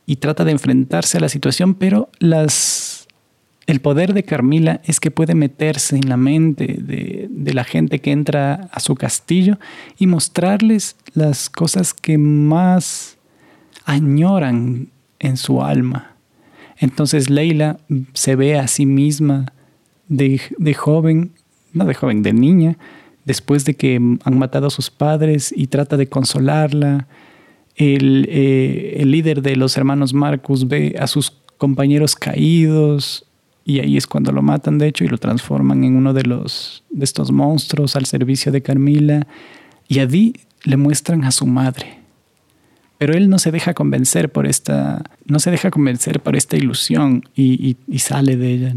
y 0.05 0.17
trata 0.17 0.45
de 0.45 0.53
enfrentarse 0.53 1.19
a 1.19 1.21
la 1.21 1.29
situación, 1.29 1.75
pero 1.75 2.11
el 2.21 3.81
poder 3.81 4.13
de 4.13 4.25
Carmila 4.25 4.81
es 4.85 5.01
que 5.01 5.11
puede 5.11 5.35
meterse 5.35 5.97
en 5.97 6.09
la 6.09 6.17
mente 6.17 6.79
de, 6.81 7.53
la 7.55 7.65
gente 7.65 8.01
que 8.01 8.13
entra 8.13 8.69
a 8.73 8.81
su 8.81 8.95
castillo 8.95 9.59
y 9.99 10.07
mostrarles 10.07 10.97
las 11.15 11.49
cosas 11.49 11.95
que 11.95 12.19
más 12.19 13.17
añoran 13.85 14.89
en 15.19 15.37
su 15.37 15.63
alma. 15.63 16.17
Entonces 16.79 17.29
Leila 17.31 17.79
se 18.13 18.37
ve 18.37 18.59
a 18.59 18.69
sí 18.69 18.87
misma 18.87 19.53
de, 20.09 20.41
joven, 20.75 21.33
no 21.73 21.85
de 21.85 21.95
joven, 21.95 22.23
de 22.23 22.33
niña, 22.33 22.79
después 23.25 23.65
de 23.65 23.75
que 23.75 23.97
han 23.97 24.39
matado 24.39 24.69
a 24.69 24.71
sus 24.71 24.91
padres 24.91 25.53
y 25.55 25.67
trata 25.67 25.97
de 25.97 26.09
consolarla. 26.09 27.09
El, 27.77 28.27
eh, 28.31 28.97
el, 28.99 29.11
líder 29.11 29.43
de 29.43 29.57
los 29.57 29.77
hermanos 29.77 30.15
Marcus 30.15 30.67
ve 30.67 30.97
a 30.99 31.07
sus 31.07 31.31
compañeros 31.59 32.17
caídos 32.17 33.29
y 33.69 33.81
ahí 33.81 33.99
es 33.99 34.07
cuando 34.07 34.33
lo 34.33 34.41
matan, 34.41 34.79
de 34.79 34.89
hecho, 34.89 35.05
y 35.05 35.09
lo 35.09 35.19
transforman 35.19 35.85
en 35.85 35.95
uno 35.95 36.15
de, 36.15 36.23
los, 36.23 36.85
de 36.89 37.05
estos 37.05 37.31
monstruos 37.31 37.97
al 37.97 38.07
servicio 38.07 38.51
de 38.51 38.63
Carmila. 38.63 39.27
Y 39.89 39.99
a 39.99 40.07
Dee 40.07 40.33
le 40.65 40.79
muestran 40.79 41.25
a 41.25 41.31
su 41.31 41.47
madre. 41.47 41.98
Pero 42.99 43.15
él 43.15 43.31
no 43.31 43.39
se 43.39 43.53
deja 43.53 43.75
convencer 43.75 44.31
por 44.31 44.47
esta, 44.47 45.03
no 45.25 45.39
se 45.39 45.51
deja 45.51 45.71
convencer 45.71 46.21
por 46.21 46.35
esta 46.37 46.57
ilusión 46.57 47.23
y, 47.35 47.77
sale 47.97 48.37
de 48.37 48.53
ella. 48.53 48.75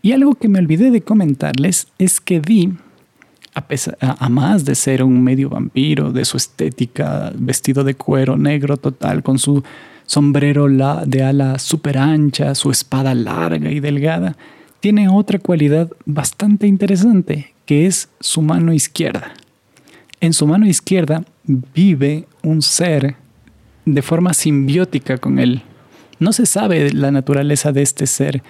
Y 0.00 0.12
algo 0.12 0.34
que 0.34 0.48
me 0.48 0.60
olvidé 0.60 0.90
de 0.90 1.02
comentarles 1.02 1.88
es 1.98 2.20
que 2.20 2.40
Dee, 2.40 2.72
a, 3.54 3.66
pesar, 3.66 3.98
a, 4.00 4.28
más 4.28 4.64
de 4.64 4.74
ser 4.74 5.02
un 5.02 5.22
medio 5.22 5.50
vampiro, 5.50 6.12
de 6.12 6.24
su 6.24 6.36
estética, 6.36 7.32
vestido 7.36 7.82
de 7.84 7.94
cuero 7.94 8.36
negro 8.36 8.76
total, 8.76 9.22
con 9.22 9.38
su 9.38 9.62
sombrero 10.06 10.68
de 11.06 11.22
ala 11.22 11.58
súper 11.58 11.98
ancha, 11.98 12.54
su 12.54 12.70
espada 12.70 13.14
larga 13.14 13.70
y 13.70 13.80
delgada, 13.80 14.36
tiene 14.80 15.08
otra 15.08 15.38
cualidad 15.38 15.90
bastante 16.04 16.66
interesante, 16.66 17.54
que 17.66 17.86
es 17.86 18.08
su 18.20 18.42
mano 18.42 18.72
izquierda. 18.72 19.32
En 20.20 20.32
su 20.32 20.46
mano 20.46 20.66
izquierda 20.66 21.24
vive 21.44 22.26
un 22.42 22.62
ser 22.62 23.16
de 23.84 24.02
forma 24.02 24.34
simbiótica 24.34 25.18
con 25.18 25.38
él. 25.38 25.62
No 26.18 26.32
se 26.32 26.46
sabe 26.46 26.92
la 26.92 27.10
naturaleza 27.10 27.72
de 27.72 27.82
este 27.82 28.06
ser. 28.06 28.42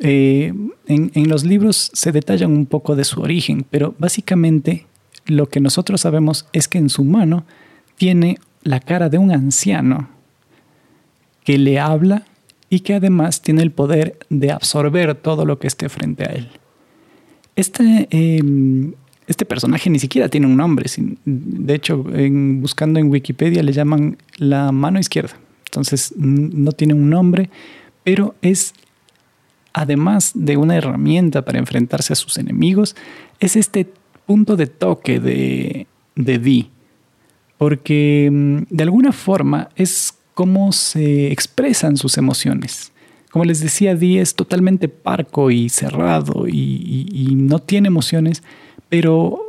Eh, 0.00 0.52
en, 0.86 1.12
en 1.14 1.28
los 1.28 1.44
libros 1.44 1.90
se 1.92 2.12
detallan 2.12 2.52
un 2.52 2.66
poco 2.66 2.96
de 2.96 3.04
su 3.04 3.20
origen, 3.20 3.64
pero 3.70 3.94
básicamente 3.98 4.86
lo 5.26 5.46
que 5.46 5.60
nosotros 5.60 6.00
sabemos 6.00 6.46
es 6.52 6.68
que 6.68 6.78
en 6.78 6.90
su 6.90 7.04
mano 7.04 7.44
tiene 7.96 8.38
la 8.62 8.80
cara 8.80 9.08
de 9.08 9.18
un 9.18 9.30
anciano 9.30 10.08
que 11.44 11.58
le 11.58 11.78
habla 11.78 12.24
y 12.70 12.80
que 12.80 12.94
además 12.94 13.42
tiene 13.42 13.62
el 13.62 13.70
poder 13.70 14.18
de 14.30 14.50
absorber 14.50 15.14
todo 15.14 15.44
lo 15.44 15.58
que 15.58 15.68
esté 15.68 15.88
frente 15.88 16.24
a 16.24 16.32
él. 16.32 16.48
Este, 17.56 18.08
em, 18.10 18.94
este 19.26 19.44
personaje 19.44 19.90
ni 19.90 19.98
siquiera 19.98 20.28
tiene 20.28 20.46
un 20.46 20.56
nombre. 20.56 20.90
De 21.24 21.74
hecho, 21.74 22.04
buscando 22.04 23.00
en 23.00 23.10
Wikipedia 23.10 23.62
le 23.62 23.72
llaman 23.72 24.18
la 24.36 24.72
mano 24.72 24.98
izquierda. 24.98 25.36
Entonces 25.66 26.14
no 26.16 26.72
tiene 26.72 26.94
un 26.94 27.10
nombre, 27.10 27.50
pero 28.04 28.34
es, 28.42 28.74
además 29.72 30.32
de 30.34 30.56
una 30.56 30.76
herramienta 30.76 31.44
para 31.44 31.58
enfrentarse 31.58 32.12
a 32.12 32.16
sus 32.16 32.38
enemigos, 32.38 32.94
es 33.40 33.56
este 33.56 33.88
punto 34.26 34.56
de 34.56 34.66
toque 34.66 35.20
de, 35.20 35.86
de 36.14 36.38
Dee. 36.38 36.70
Porque 37.58 38.26
em, 38.26 38.66
de 38.68 38.82
alguna 38.84 39.12
forma 39.12 39.70
es 39.76 40.14
cómo 40.34 40.72
se 40.72 41.32
expresan 41.32 41.96
sus 41.96 42.18
emociones. 42.18 42.92
Como 43.30 43.44
les 43.44 43.60
decía, 43.60 43.96
Dee 43.96 44.20
es 44.20 44.34
totalmente 44.34 44.88
parco 44.88 45.50
y 45.50 45.68
cerrado 45.68 46.46
y, 46.46 47.34
no 47.36 47.58
tiene 47.58 47.88
emociones, 47.88 48.44
pero 48.88 49.40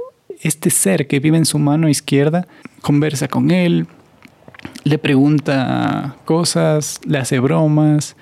este 0.41 0.69
ser 0.69 1.07
que 1.07 1.19
vive 1.19 1.37
en 1.37 1.45
su 1.45 1.59
mano 1.59 1.89
izquierda 1.89 2.47
conversa 2.81 3.27
con 3.27 3.51
él, 3.51 3.87
le 4.83 4.97
pregunta 4.97 6.15
cosas, 6.25 6.99
le 7.05 7.17
hace 7.17 7.39
bromas. 7.39 8.15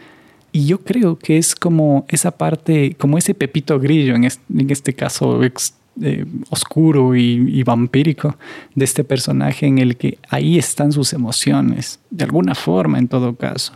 Y 0.52 0.68
yo 0.68 0.80
creo 0.80 1.18
que 1.18 1.38
es 1.38 1.56
como 1.56 2.06
esa 2.08 2.32
parte, 2.32 2.96
como 2.98 3.18
ese 3.18 3.34
pepito 3.34 3.80
grillo, 3.80 4.16
en 4.16 4.26
este, 4.70 4.94
caso 4.94 5.42
eh, 5.44 6.26
oscuro 6.50 7.16
y, 7.16 7.64
vampírico 7.64 8.38
de 8.76 8.86
este 8.86 9.04
personaje 9.04 9.66
en 9.66 9.80
el 9.80 9.98
que 9.98 10.20
ahí 10.30 10.58
están 10.58 10.92
sus 10.92 11.14
emociones, 11.14 12.00
de 12.12 12.24
alguna 12.24 12.56
forma 12.56 13.00
en 13.00 13.08
todo 13.08 13.36
caso. 13.36 13.74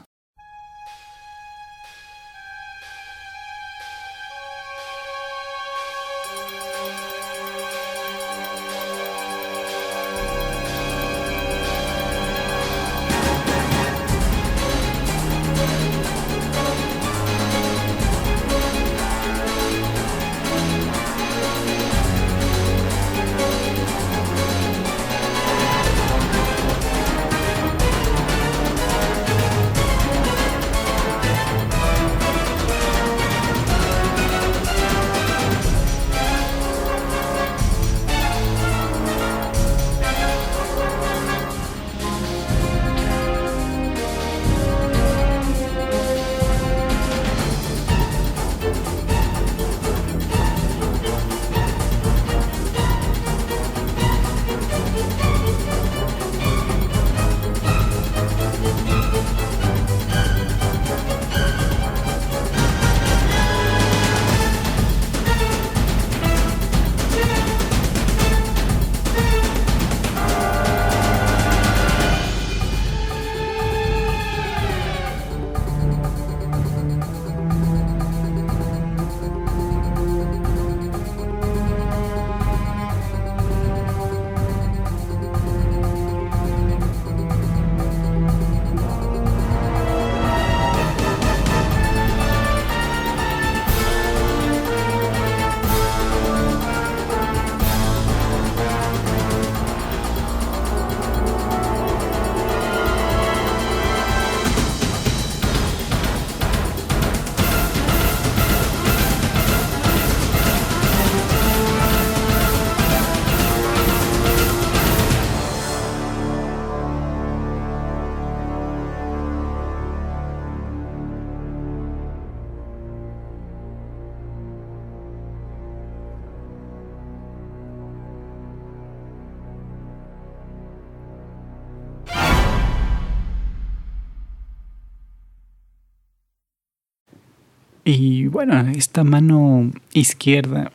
Y 137.89 138.27
bueno, 138.27 138.59
esta 138.75 139.05
mano 139.05 139.71
izquierda, 139.93 140.73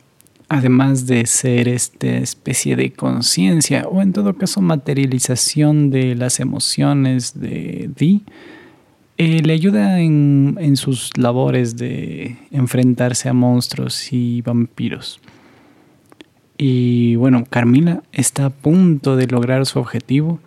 además 0.49 1.05
de 1.05 1.27
ser 1.27 1.67
esta 1.67 2.07
especie 2.07 2.75
de 2.75 2.91
conciencia 2.91 3.83
o 3.87 4.01
en 4.01 4.13
todo 4.13 4.35
caso 4.35 4.61
materialización 4.61 5.91
de 5.91 6.15
las 6.15 6.39
emociones 6.39 7.39
de 7.39 7.91
Dee, 7.95 8.21
eh, 9.19 9.43
le 9.43 9.53
ayuda 9.53 9.99
en, 9.99 10.57
en 10.59 10.75
sus 10.75 11.15
labores 11.15 11.77
de 11.77 12.35
enfrentarse 12.49 13.29
a 13.29 13.33
monstruos 13.33 14.11
y 14.11 14.41
vampiros. 14.41 15.19
Y 16.57 17.15
bueno, 17.17 17.43
Carmila 17.47 18.01
está 18.11 18.45
a 18.45 18.49
punto 18.49 19.17
de 19.17 19.27
lograr 19.27 19.67
su 19.67 19.77
objetivo 19.77 20.39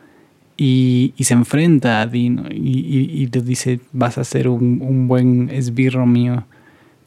y, 0.56 1.14
se 1.16 1.34
enfrenta 1.34 2.00
a 2.00 2.08
Dino 2.08 2.48
y, 2.50 3.28
le 3.32 3.40
dice, 3.42 3.78
vas 3.92 4.18
a 4.18 4.24
ser 4.24 4.48
un, 4.48 4.82
un 4.82 5.06
buen 5.06 5.48
esbirro 5.48 6.06
mío 6.06 6.44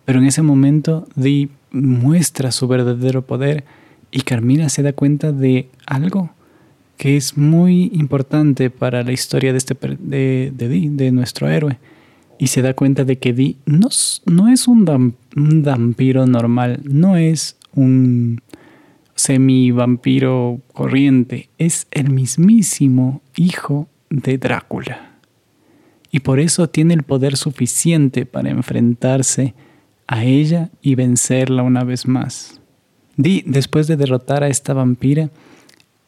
pero 0.10 0.22
en 0.22 0.26
ese 0.26 0.42
momento 0.42 1.08
Dee 1.14 1.50
muestra 1.70 2.52
su 2.52 2.68
verdadero 2.68 3.28
poder 3.28 3.64
y 4.10 4.22
Carmina 4.22 4.68
se 4.70 4.82
da 4.82 4.92
cuenta 4.92 5.32
de 5.32 5.70
algo 5.86 6.32
que 6.98 7.16
es 7.16 7.38
muy 7.38 7.92
importante 7.94 8.72
para 8.72 9.04
la 9.04 9.12
historia 9.12 9.52
de, 9.52 9.60
este, 9.60 9.78
de, 10.00 10.52
de 10.52 11.12
nuestro 11.12 11.48
héroe. 11.48 11.78
Y 12.40 12.48
se 12.48 12.64
da 12.64 12.74
cuenta 12.74 13.04
de 13.04 13.20
que 13.20 13.34
Dee 13.34 13.58
no, 13.68 13.90
no 14.26 14.48
es 14.48 14.68
un, 14.68 15.14
un 15.36 15.62
vampiro 15.62 16.26
normal, 16.26 16.82
no 16.86 17.16
es 17.16 17.56
un 17.76 18.42
semi-vampiro 19.14 20.60
corriente, 20.74 21.50
es 21.60 21.86
el 21.92 22.10
mismísimo 22.10 23.22
hijo 23.36 23.88
de 24.10 24.40
Drácula. 24.40 25.20
Y 26.10 26.22
por 26.22 26.40
eso 26.40 26.68
tiene 26.68 26.96
el 26.96 27.04
poder 27.04 27.38
suficiente 27.38 28.26
para 28.26 28.50
enfrentarse 28.50 29.54
a 30.12 30.24
ella 30.24 30.72
y 30.82 30.96
vencerla 30.96 31.62
una 31.62 31.84
vez 31.84 32.08
más. 32.08 32.60
Di, 33.16 33.44
después 33.46 33.86
de 33.86 33.96
derrotar 33.96 34.44
a 34.44 34.48
esta 34.48 34.74
vampira, 34.74 35.30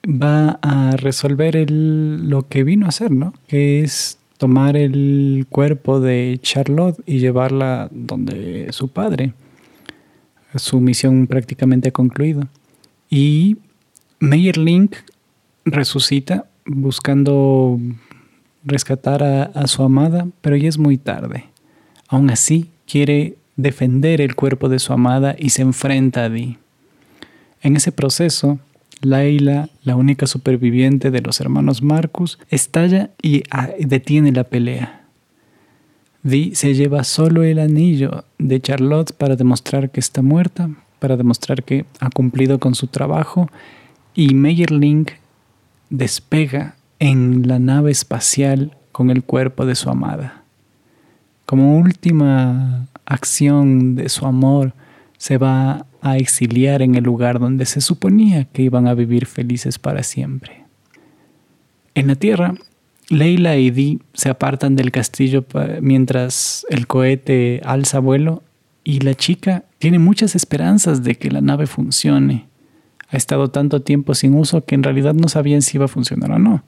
va 0.04 0.58
a 0.64 0.98
resolver 0.98 1.70
lo 1.70 2.48
que 2.48 2.64
vino 2.64 2.88
a 2.88 2.90
hacer, 2.90 3.12
¿no? 3.12 3.34
Que 3.48 3.84
es 3.84 4.18
tomar 4.40 4.76
el 4.76 5.46
cuerpo 5.52 6.00
de 6.00 6.40
Charlotte 6.42 7.00
y 7.06 7.20
llevarla 7.20 7.90
donde 7.92 8.70
su 8.72 8.88
padre. 8.88 9.34
Su 10.56 10.82
misión 10.82 11.28
prácticamente 11.28 11.90
ha 11.90 11.92
concluido. 11.94 12.48
Y 13.08 13.58
Link 14.20 14.96
resucita 15.64 16.48
buscando 16.66 17.80
rescatar 18.64 19.22
a, 19.24 19.68
su 19.68 19.84
amada, 19.84 20.28
pero 20.42 20.56
ya 20.56 20.70
es 20.70 20.80
muy 20.80 20.98
tarde. 20.98 21.46
Aún 22.08 22.32
así, 22.32 22.72
quiere 22.88 23.36
defender 23.56 24.22
el 24.22 24.36
cuerpo 24.36 24.70
de 24.70 24.80
su 24.80 24.94
amada 24.94 25.36
y 25.38 25.50
se 25.50 25.62
enfrenta 25.62 26.26
a 26.26 26.30
Dee. 26.30 26.58
En 27.62 27.76
ese 27.76 27.92
proceso, 27.92 28.60
Laila, 29.02 29.70
la 29.84 29.96
única 29.96 30.28
superviviente 30.28 31.12
de 31.12 31.22
los 31.22 31.40
hermanos 31.42 31.82
Marcus, 31.82 32.40
estalla 32.50 33.12
y 33.22 33.44
ah, 33.52 33.70
detiene 33.80 34.32
la 34.32 34.44
pelea. 34.44 35.06
Dee 36.24 36.56
se 36.56 36.76
lleva 36.76 37.04
solo 37.04 37.44
el 37.44 37.60
anillo 37.60 38.26
de 38.38 38.62
Charlotte 38.62 39.14
para 39.14 39.36
demostrar 39.36 39.90
que 39.90 40.00
está 40.00 40.22
muerta, 40.22 40.70
para 41.00 41.18
demostrar 41.18 41.64
que 41.64 41.86
ha 42.00 42.10
cumplido 42.10 42.60
con 42.60 42.76
su 42.76 42.88
trabajo, 42.88 43.50
y 44.14 44.34
Meyerling 44.36 45.08
despega 45.90 46.76
en 47.00 47.48
la 47.48 47.58
nave 47.58 47.92
espacial 47.92 48.78
con 48.92 49.10
el 49.10 49.24
cuerpo 49.24 49.66
de 49.66 49.76
su 49.76 49.90
amada. 49.90 50.44
Como 51.46 51.78
última 51.80 52.88
acción 53.14 53.96
de 53.96 54.10
su 54.10 54.26
amor, 54.26 54.74
se 55.18 55.38
va 55.38 55.86
a 56.02 56.18
exiliar 56.18 56.82
en 56.82 56.96
el 56.96 57.04
lugar 57.04 57.40
donde 57.40 57.66
se 57.66 57.82
suponía 57.82 58.46
que 58.46 58.64
iban 58.64 58.88
a 58.88 58.94
vivir 58.94 59.26
felices 59.26 59.78
para 59.78 60.04
siempre. 60.04 60.64
En 61.94 62.08
la 62.08 62.16
Tierra, 62.16 62.56
Leila 63.10 63.58
y 63.58 63.70
Dee 63.72 64.00
se 64.14 64.30
apartan 64.30 64.76
del 64.76 64.92
castillo 64.92 65.46
mientras 65.82 66.66
el 66.70 66.88
cohete 66.88 67.62
alza 67.66 68.00
vuelo 68.00 68.42
y 68.84 69.02
la 69.02 69.14
chica 69.14 69.66
tiene 69.80 70.00
muchas 70.00 70.36
esperanzas 70.36 71.04
de 71.04 71.16
que 71.16 71.30
la 71.30 71.42
nave 71.42 71.68
funcione. 71.68 72.48
Ha 73.10 73.18
estado 73.18 73.50
tanto 73.50 73.82
tiempo 73.82 74.16
sin 74.16 74.34
uso 74.36 74.64
que 74.64 74.76
en 74.76 74.84
realidad 74.84 75.14
no 75.14 75.28
sabían 75.28 75.62
si 75.62 75.78
iba 75.78 75.86
a 75.86 75.90
funcionar 75.90 76.32
o 76.32 76.40
no. 76.40 76.64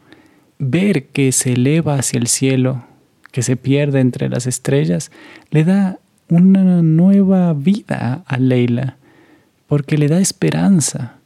Ver 0.60 1.08
que 1.08 1.32
se 1.32 1.54
eleva 1.54 1.96
hacia 1.96 2.20
el 2.20 2.28
cielo, 2.28 2.84
que 3.32 3.42
se 3.42 3.56
pierde 3.56 4.02
entre 4.02 4.30
las 4.30 4.46
estrellas, 4.46 5.12
le 5.50 5.64
da 5.64 6.00
una 6.34 6.82
nueva 6.82 7.54
vida 7.54 8.24
a 8.26 8.38
Leila, 8.38 8.98
porque 9.68 9.98
le 9.98 10.08
da 10.08 10.20
esperanza. 10.20 11.18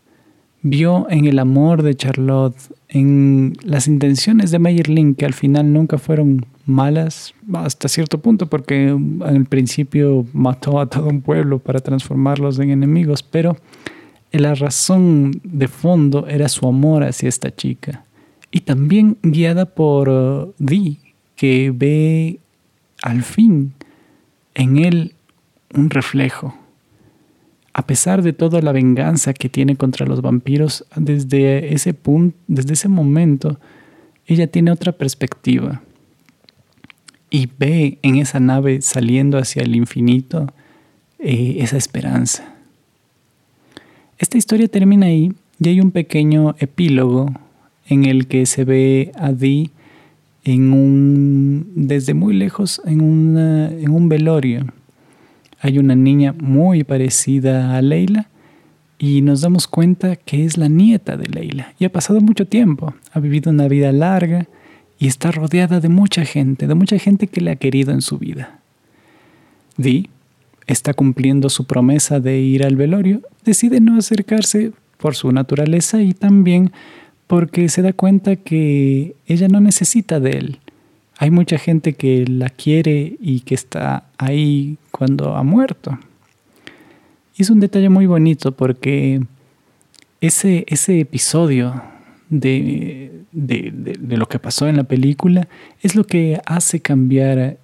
Vio 0.61 1.07
en 1.09 1.25
el 1.25 1.39
amor 1.39 1.81
de 1.83 1.95
Charlotte, 1.95 2.57
en 2.89 3.53
las 3.63 3.87
intenciones 3.87 4.51
de 4.51 4.59
Meyerling, 4.59 5.15
que 5.15 5.25
al 5.25 5.33
final 5.33 5.71
nunca 5.71 5.97
fueron 5.97 6.45
malas 6.65 7.33
hasta 7.53 7.87
cierto 7.87 8.19
punto, 8.19 8.47
porque 8.47 8.97
al 9.21 9.45
principio 9.45 10.25
mató 10.33 10.79
a 10.79 10.87
todo 10.87 11.07
un 11.07 11.21
pueblo 11.21 11.59
para 11.59 11.79
transformarlos 11.79 12.59
en 12.59 12.71
enemigos, 12.71 13.23
pero 13.23 13.55
la 14.31 14.55
razón 14.55 15.39
de 15.43 15.67
fondo 15.67 16.27
era 16.27 16.49
su 16.49 16.67
amor 16.67 17.03
hacia 17.03 17.29
esta 17.29 17.55
chica. 17.55 18.03
Y 18.51 18.61
también 18.61 19.17
guiada 19.23 19.65
por 19.65 20.09
uh, 20.09 20.53
Dee, 20.57 20.97
que 21.35 21.71
ve 21.73 22.39
al 23.03 23.23
fin 23.23 23.73
en 24.57 24.77
él 24.77 25.13
un 25.73 25.89
reflejo. 25.89 26.57
A 27.73 27.85
pesar 27.85 28.23
de 28.23 28.33
toda 28.33 28.59
la 28.61 28.71
venganza 28.71 29.33
que 29.33 29.49
tiene 29.49 29.75
contra 29.75 30.07
los 30.07 30.21
vampiros, 30.21 30.83
desde 30.95 31.73
ese 31.73 31.93
punto, 31.93 32.35
desde 32.47 32.73
ese 32.73 32.89
momento, 32.89 33.59
ella 34.25 34.47
tiene 34.47 34.71
otra 34.71 34.91
perspectiva 34.93 35.83
y 37.29 37.47
ve 37.59 37.99
en 38.01 38.15
esa 38.15 38.39
nave 38.39 38.81
saliendo 38.81 39.37
hacia 39.37 39.61
el 39.61 39.75
infinito 39.75 40.47
eh, 41.19 41.57
esa 41.59 41.77
esperanza. 41.77 42.55
Esta 44.17 44.39
historia 44.39 44.67
termina 44.67 45.05
ahí 45.05 45.33
y 45.59 45.69
hay 45.69 45.81
un 45.81 45.91
pequeño 45.91 46.55
epílogo 46.57 47.31
en 47.87 48.05
el 48.05 48.27
que 48.27 48.47
se 48.47 48.65
ve 48.65 49.11
a 49.15 49.31
Dee 49.31 49.69
en 50.47 50.71
un, 50.71 51.67
desde 51.75 52.13
muy 52.13 52.33
lejos 52.33 52.81
en, 52.85 53.37
en 53.37 53.89
un 53.89 54.07
velorio. 54.07 54.65
Hay 55.59 55.77
una 55.77 55.93
niña 55.93 56.33
muy 56.39 56.85
parecida 56.85 57.75
a 57.75 57.81
Leila 57.81 58.29
y 58.97 59.21
nos 59.21 59.41
damos 59.41 59.67
cuenta 59.67 60.15
que 60.15 60.45
es 60.45 60.57
la 60.57 60.69
nieta 60.69 61.17
de 61.17 61.27
Leila. 61.27 61.73
Y 61.79 61.83
ha 61.85 61.91
pasado 61.91 62.21
mucho 62.21 62.47
tiempo, 62.47 62.93
ha 63.11 63.19
vivido 63.19 63.51
una 63.51 63.67
vida 63.67 63.91
larga 63.91 64.47
y 64.97 65.07
está 65.07 65.31
rodeada 65.31 65.81
de 65.81 65.89
mucha 65.89 66.23
gente, 66.23 66.65
de 66.65 66.75
mucha 66.75 66.97
gente 66.97 67.27
que 67.27 67.41
le 67.41 67.51
ha 67.51 67.55
querido 67.57 67.91
en 67.91 68.01
su 68.01 68.17
vida. 68.17 68.61
Dee 69.75 70.09
está 70.65 70.93
cumpliendo 70.93 71.49
su 71.49 71.65
promesa 71.65 72.21
de 72.21 72.39
ir 72.39 72.65
al 72.65 72.77
velorio, 72.77 73.21
decide 73.43 73.81
no 73.81 73.97
acercarse 73.97 74.71
por 74.97 75.15
su 75.15 75.29
naturaleza 75.33 76.01
y 76.01 76.13
también 76.13 76.71
porque 77.27 77.69
se 77.69 77.81
da 77.81 77.93
cuenta 77.93 78.37
que 78.37 79.15
ella 79.27 79.47
no 79.49 79.59
necesita 79.59 80.19
de 80.19 80.31
él. 80.31 80.59
Hay 81.17 81.31
mucha 81.31 81.57
gente 81.57 81.93
que 81.93 82.25
la 82.27 82.49
quiere 82.49 83.17
y 83.19 83.41
que 83.41 83.55
está 83.55 84.05
ahí 84.17 84.77
cuando 84.91 85.35
ha 85.35 85.43
muerto. 85.43 85.97
Y 87.35 87.41
es 87.43 87.49
un 87.49 87.59
detalle 87.59 87.89
muy 87.89 88.05
bonito 88.05 88.51
porque 88.51 89.21
ese, 90.21 90.63
ese 90.67 90.99
episodio 90.99 91.81
de, 92.29 93.11
de, 93.31 94.17
lo 94.17 94.27
que 94.27 94.39
pasó 94.39 94.67
en 94.67 94.77
la 94.77 94.83
película 94.83 95.47
es 95.81 95.95
lo 95.95 96.05
que 96.05 96.41
hace 96.45 96.81
cambiar 96.81 97.57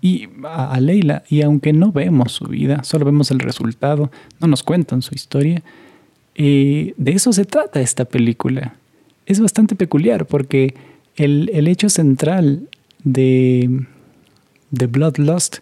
a, 0.43 0.79
Leila. 0.79 1.23
Y 1.29 1.41
aunque 1.41 1.73
no 1.73 1.91
vemos 1.91 2.33
su 2.33 2.45
vida, 2.45 2.83
solo 2.83 3.05
vemos 3.05 3.31
el 3.31 3.39
resultado, 3.39 4.11
no 4.39 4.47
nos 4.47 4.63
cuentan 4.63 5.01
su 5.01 5.15
historia, 5.15 5.63
eh, 6.35 6.93
de 6.97 7.11
eso 7.11 7.31
se 7.33 7.45
trata 7.45 7.81
esta 7.81 8.05
película. 8.05 8.75
Es 9.25 9.39
bastante 9.39 9.75
peculiar 9.75 10.25
porque 10.25 10.73
el, 11.15 11.49
el 11.53 11.67
hecho 11.67 11.89
central 11.89 12.67
de, 13.03 13.85
de 14.71 14.87
Bloodlust 14.87 15.57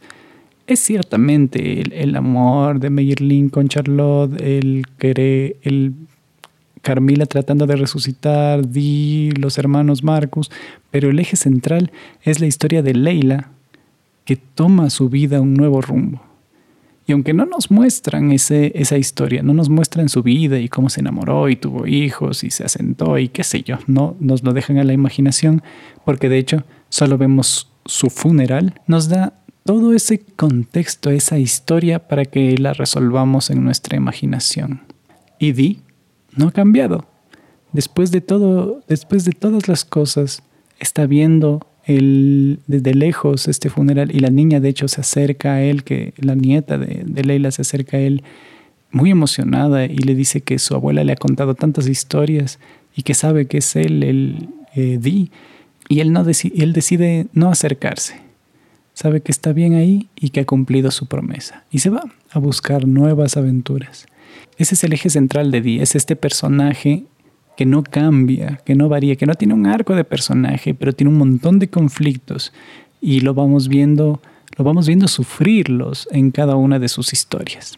es 0.67 0.80
ciertamente 0.80 1.82
el, 1.82 1.93
el, 1.93 2.15
amor 2.15 2.80
de 2.80 2.89
Meyerlin 2.89 3.50
con 3.50 3.67
Charlotte, 3.67 4.39
el 4.41 4.86
el 5.00 5.93
Carmila 6.82 7.26
tratando 7.26 7.67
de 7.67 7.76
resucitar, 7.76 8.67
Di, 8.67 9.32
los 9.32 9.58
hermanos 9.58 10.04
Marcus, 10.04 10.50
pero 10.89 11.10
el 11.10 11.19
eje 11.19 11.36
central 11.36 11.91
es 12.24 12.39
la 12.39 12.47
historia 12.47 12.82
de 12.82 12.93
Leila, 12.93 13.50
que 14.26 14.36
toma 14.36 14.89
su 14.89 15.10
vida 15.10 15.41
un 15.41 15.54
nuevo 15.54 15.82
rumbo. 15.82 16.30
Y 17.12 17.13
aunque 17.13 17.34
no 17.34 17.45
nos 17.45 17.69
muestran 17.69 18.32
ese, 18.32 18.71
esa 18.74 18.97
historia, 18.97 19.43
no 19.43 19.54
nos 19.54 19.67
muestran 19.67 20.08
su 20.08 20.24
vida 20.24 20.60
y 20.60 20.69
cómo 20.69 20.88
se 20.89 21.02
enamoró 21.02 21.50
y 21.50 21.58
tuvo 21.58 21.86
hijos 21.86 22.45
y 22.45 22.52
se 22.52 22.63
asentó 22.63 23.17
y 23.17 23.28
qué 23.28 23.43
sé 23.43 23.63
yo, 23.63 23.80
no 23.86 24.15
nos 24.21 24.43
lo 24.43 24.54
dejan 24.54 24.78
a 24.78 24.86
la 24.86 24.93
imaginación, 24.93 25.62
porque 26.06 26.30
de 26.30 26.38
hecho 26.38 26.63
solo 26.88 27.17
vemos 27.17 27.69
su 27.84 28.10
funeral, 28.10 28.80
nos 28.88 29.10
da 29.10 29.34
todo 29.65 29.93
ese 29.93 30.19
contexto, 30.19 31.10
esa 31.10 31.38
historia 31.38 32.08
para 32.08 32.24
que 32.24 32.58
la 32.58 32.71
resolvamos 32.71 33.50
en 33.50 33.62
nuestra 33.62 33.97
imaginación. 33.97 34.84
Y 35.38 35.52
Di 35.52 35.82
no 36.38 36.47
ha 36.47 36.52
cambiado. 36.54 37.10
Después 37.74 38.12
de 38.12 38.21
todo, 38.21 38.86
después 38.88 39.26
de 39.26 39.34
todas 39.34 39.67
las 39.67 39.84
cosas, 39.84 40.43
está 40.80 41.08
viendo 41.08 41.67
desde 41.99 42.93
lejos 42.93 43.47
este 43.47 43.69
funeral 43.69 44.13
y 44.13 44.19
la 44.19 44.30
niña 44.30 44.60
de 44.60 44.69
hecho 44.69 44.88
se 44.88 45.01
acerca 45.01 45.54
a 45.54 45.62
él, 45.63 45.84
que 45.84 46.13
la 46.17 46.36
nieta 46.36 46.77
de, 46.77 47.06
Leila 47.23 47.51
se 47.51 47.63
acerca 47.63 47.97
a 47.97 47.99
él 47.99 48.23
muy 48.91 49.12
emocionada 49.12 49.86
y 49.86 49.97
le 49.97 50.15
dice 50.15 50.41
que 50.41 50.60
su 50.60 50.75
abuela 50.75 51.04
le 51.04 51.13
ha 51.13 51.17
contado 51.17 51.56
tantas 51.56 51.88
historias 51.88 52.60
y 52.95 53.04
que 53.04 53.13
sabe 53.13 53.47
que 53.47 53.60
es 53.60 53.75
él 53.75 54.04
el 54.04 54.49
eh, 54.75 54.97
Di 55.01 55.32
y 55.89 55.99
él, 55.99 56.13
no 56.13 56.23
él 56.23 56.73
decide 56.73 57.27
no 57.34 57.49
acercarse. 57.49 58.15
Sabe 58.93 59.21
que 59.21 59.32
está 59.32 59.54
bien 59.54 59.73
ahí 59.75 60.10
y 60.15 60.30
que 60.30 60.41
ha 60.41 60.45
cumplido 60.45 60.91
su 60.91 61.08
promesa 61.08 61.63
y 61.71 61.80
se 61.80 61.89
va 61.89 62.04
a 62.32 62.39
buscar 62.39 62.88
nuevas 62.88 63.38
aventuras. 63.38 64.06
Ese 64.58 64.75
es 64.75 64.84
el 64.84 64.93
eje 64.93 65.10
central 65.10 65.51
de 65.51 65.62
Dee, 65.62 65.82
es 65.82 65.95
este 65.95 66.15
personaje 66.15 67.06
que 67.62 67.65
no 67.67 67.84
cambia, 67.84 68.60
que 68.65 68.74
no 68.74 68.89
varía, 68.89 69.15
que 69.15 69.28
no 69.28 69.36
tiene 69.36 69.54
un 69.54 69.67
arco 69.67 69.93
de 69.93 70.04
personaje, 70.04 70.74
pero 70.74 70.93
tiene 70.93 71.12
un 71.12 71.19
montón 71.19 71.60
de 71.60 71.69
conflictos 71.69 72.52
y 73.00 73.19
lo 73.19 73.36
vamos 73.36 73.67
viendo, 73.67 74.19
lo 74.58 74.65
vamos 74.65 74.88
viendo 74.88 75.08
sufrirlos 75.08 76.08
en 76.12 76.32
cada 76.32 76.56
una 76.56 76.80
de 76.80 76.89
sus 76.89 77.13
historias. 77.13 77.78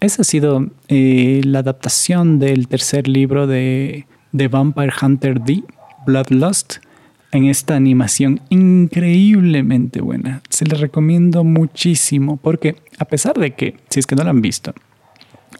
Esa 0.00 0.22
ha 0.22 0.24
sido 0.24 0.70
eh, 0.88 1.40
la 1.44 1.60
adaptación 1.60 2.38
del 2.38 2.68
tercer 2.68 3.08
libro 3.08 3.46
de, 3.46 4.06
de 4.32 4.48
Vampire 4.48 4.92
Hunter 5.00 5.40
D, 5.40 5.64
Bloodlust, 6.06 6.76
en 7.32 7.46
esta 7.46 7.76
animación 7.76 8.40
increíblemente 8.48 10.00
buena. 10.00 10.42
Se 10.48 10.64
les 10.64 10.80
recomiendo 10.80 11.44
muchísimo 11.44 12.38
porque 12.38 12.76
a 12.98 13.04
pesar 13.04 13.38
de 13.38 13.54
que, 13.54 13.76
si 13.90 14.00
es 14.00 14.06
que 14.06 14.16
no 14.16 14.24
la 14.24 14.30
han 14.30 14.40
visto, 14.40 14.72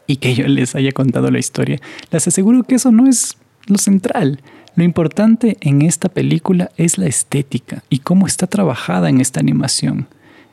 y 0.07 0.17
que 0.17 0.33
yo 0.33 0.47
les 0.47 0.75
haya 0.75 0.91
contado 0.91 1.29
la 1.29 1.39
historia, 1.39 1.79
les 2.11 2.27
aseguro 2.27 2.63
que 2.63 2.75
eso 2.75 2.91
no 2.91 3.07
es 3.07 3.37
lo 3.67 3.77
central. 3.77 4.41
Lo 4.75 4.83
importante 4.83 5.57
en 5.61 5.83
esta 5.83 6.09
película 6.09 6.71
es 6.77 6.97
la 6.97 7.05
estética 7.05 7.83
y 7.89 7.99
cómo 7.99 8.25
está 8.25 8.47
trabajada 8.47 9.09
en 9.09 9.21
esta 9.21 9.39
animación. 9.39 10.07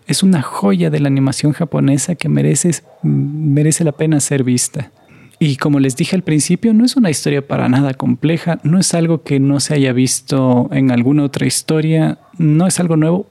Es 0.07 0.23
una 0.23 0.40
joya 0.40 0.88
de 0.88 1.01
la 1.01 1.09
animación 1.09 1.53
japonesa 1.53 2.14
que 2.14 2.29
merece, 2.29 2.71
merece 3.03 3.83
la 3.83 3.92
pena 3.92 4.21
ser 4.21 4.45
vista. 4.45 4.92
Y 5.38 5.57
como 5.57 5.81
les 5.81 5.97
dije 5.97 6.14
al 6.14 6.23
principio, 6.23 6.73
no 6.73 6.85
es 6.85 6.97
una 6.97 7.11
historia 7.11 7.47
para 7.47 7.69
nada 7.69 7.92
compleja, 7.92 8.61
no 8.62 8.79
es 8.79 8.95
algo 8.95 9.23
que 9.23 9.40
no 9.40 9.61
se 9.61 9.75
haya 9.75 9.92
visto 9.92 10.69
en 10.73 10.90
alguna 10.90 11.25
otra 11.25 11.47
historia, 11.47 12.19
no 12.38 12.66
es 12.66 12.79
algo 12.81 12.97
nuevo 12.97 13.27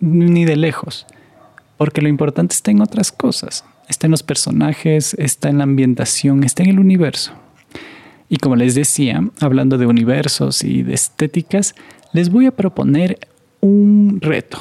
ni 0.00 0.44
de 0.44 0.56
lejos, 0.56 1.06
porque 1.78 2.02
lo 2.02 2.08
importante 2.08 2.54
está 2.54 2.70
en 2.70 2.82
otras 2.82 3.12
cosas, 3.12 3.64
está 3.88 4.06
en 4.06 4.10
los 4.10 4.22
personajes, 4.22 5.14
está 5.14 5.48
en 5.48 5.58
la 5.58 5.64
ambientación, 5.64 6.44
está 6.44 6.62
en 6.62 6.70
el 6.70 6.78
universo. 6.80 7.32
Y 8.28 8.36
como 8.36 8.56
les 8.56 8.74
decía, 8.74 9.22
hablando 9.40 9.78
de 9.78 9.86
universos 9.86 10.62
y 10.62 10.82
de 10.82 10.94
estéticas, 10.94 11.74
les 12.12 12.30
voy 12.30 12.46
a 12.46 12.56
proponer 12.56 13.18
un 13.60 14.18
reto. 14.20 14.58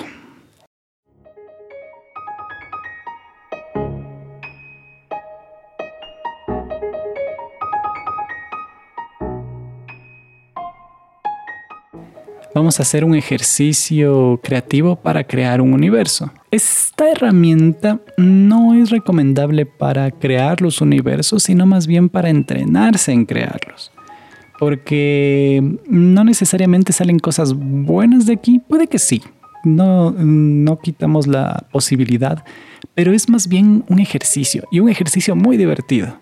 Vamos 12.53 12.79
a 12.79 12.83
hacer 12.83 13.03
un 13.03 13.15
ejercicio 13.15 14.39
creativo 14.43 14.95
para 14.95 15.23
crear 15.23 15.61
un 15.61 15.73
universo. 15.73 16.31
Esta 16.51 17.11
herramienta 17.11 17.99
no 18.17 18.73
es 18.73 18.89
recomendable 18.89 19.65
para 19.65 20.11
crear 20.11 20.61
los 20.61 20.81
universos, 20.81 21.43
sino 21.43 21.65
más 21.65 21.87
bien 21.87 22.09
para 22.09 22.29
entrenarse 22.29 23.11
en 23.11 23.25
crearlos. 23.25 23.91
Porque 24.57 25.77
no 25.87 26.23
necesariamente 26.23 26.91
salen 26.91 27.19
cosas 27.19 27.53
buenas 27.53 28.25
de 28.25 28.33
aquí, 28.33 28.59
puede 28.59 28.87
que 28.87 28.99
sí, 28.99 29.21
no, 29.63 30.11
no 30.11 30.79
quitamos 30.79 31.27
la 31.27 31.65
posibilidad, 31.71 32.43
pero 32.93 33.13
es 33.13 33.29
más 33.29 33.47
bien 33.47 33.85
un 33.87 33.99
ejercicio 33.99 34.65
y 34.71 34.79
un 34.79 34.89
ejercicio 34.89 35.35
muy 35.35 35.55
divertido. 35.55 36.17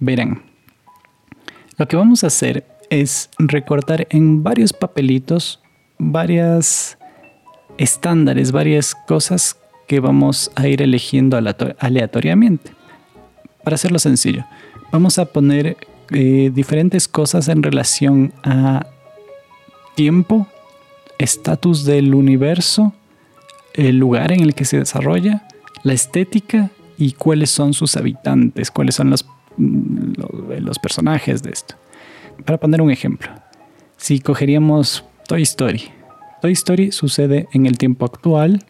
Verán, 0.00 0.42
lo 1.76 1.86
que 1.86 1.96
vamos 1.96 2.24
a 2.24 2.28
hacer 2.28 2.66
es 2.92 3.30
recortar 3.38 4.06
en 4.10 4.42
varios 4.42 4.74
papelitos 4.74 5.60
varias 5.98 6.98
estándares, 7.78 8.52
varias 8.52 8.94
cosas 8.94 9.56
que 9.88 9.98
vamos 9.98 10.50
a 10.56 10.68
ir 10.68 10.82
eligiendo 10.82 11.38
aleatoriamente. 11.78 12.72
Para 13.64 13.76
hacerlo 13.76 13.98
sencillo, 13.98 14.44
vamos 14.92 15.18
a 15.18 15.24
poner 15.24 15.78
eh, 16.10 16.50
diferentes 16.54 17.08
cosas 17.08 17.48
en 17.48 17.62
relación 17.62 18.34
a 18.44 18.86
tiempo, 19.94 20.46
estatus 21.16 21.86
del 21.86 22.14
universo, 22.14 22.92
el 23.72 23.96
lugar 23.96 24.32
en 24.32 24.40
el 24.40 24.54
que 24.54 24.66
se 24.66 24.78
desarrolla, 24.78 25.48
la 25.82 25.94
estética 25.94 26.70
y 26.98 27.12
cuáles 27.12 27.50
son 27.50 27.72
sus 27.72 27.96
habitantes, 27.96 28.70
cuáles 28.70 28.96
son 28.96 29.08
los, 29.08 29.24
mm, 29.56 30.12
los 30.58 30.78
personajes 30.78 31.42
de 31.42 31.52
esto. 31.52 31.76
Para 32.44 32.58
poner 32.58 32.80
un 32.82 32.90
ejemplo, 32.90 33.30
si 33.96 34.18
cogeríamos 34.20 35.04
Toy 35.28 35.42
Story. 35.42 35.82
Toy 36.40 36.52
Story 36.52 36.92
sucede 36.92 37.48
en 37.52 37.66
el 37.66 37.78
tiempo 37.78 38.04
actual 38.04 38.64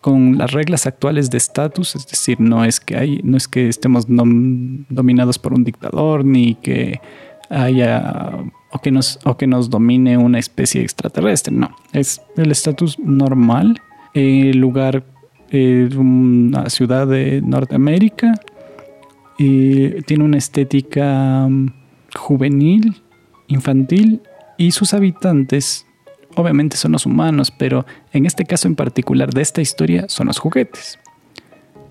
con 0.00 0.36
las 0.36 0.52
reglas 0.52 0.86
actuales 0.86 1.30
de 1.30 1.38
estatus, 1.38 1.96
es 1.96 2.06
decir, 2.06 2.38
no 2.38 2.64
es 2.64 2.78
que 2.78 2.96
hay, 2.96 3.20
no 3.24 3.36
es 3.36 3.48
que 3.48 3.68
estemos 3.68 4.04
dominados 4.06 5.38
por 5.38 5.54
un 5.54 5.64
dictador 5.64 6.24
ni 6.24 6.56
que 6.56 7.00
haya 7.48 8.44
o 8.70 8.78
que 8.80 8.90
nos 8.90 9.18
o 9.24 9.36
que 9.36 9.46
nos 9.46 9.70
domine 9.70 10.18
una 10.18 10.38
especie 10.38 10.82
extraterrestre, 10.82 11.54
no, 11.54 11.74
es 11.92 12.20
el 12.36 12.50
estatus 12.50 12.98
normal, 12.98 13.80
el 14.12 14.58
lugar 14.58 15.04
es 15.50 15.94
una 15.94 16.68
ciudad 16.68 17.06
de 17.06 17.40
Norteamérica 17.40 18.34
y 19.38 20.02
tiene 20.02 20.24
una 20.24 20.38
estética 20.38 21.48
juvenil, 22.14 23.02
infantil 23.48 24.22
y 24.56 24.70
sus 24.70 24.94
habitantes 24.94 25.86
obviamente 26.36 26.76
son 26.76 26.92
los 26.92 27.06
humanos, 27.06 27.50
pero 27.50 27.86
en 28.12 28.26
este 28.26 28.44
caso 28.44 28.68
en 28.68 28.74
particular 28.74 29.32
de 29.32 29.42
esta 29.42 29.60
historia 29.60 30.06
son 30.08 30.28
los 30.28 30.38
juguetes. 30.38 30.98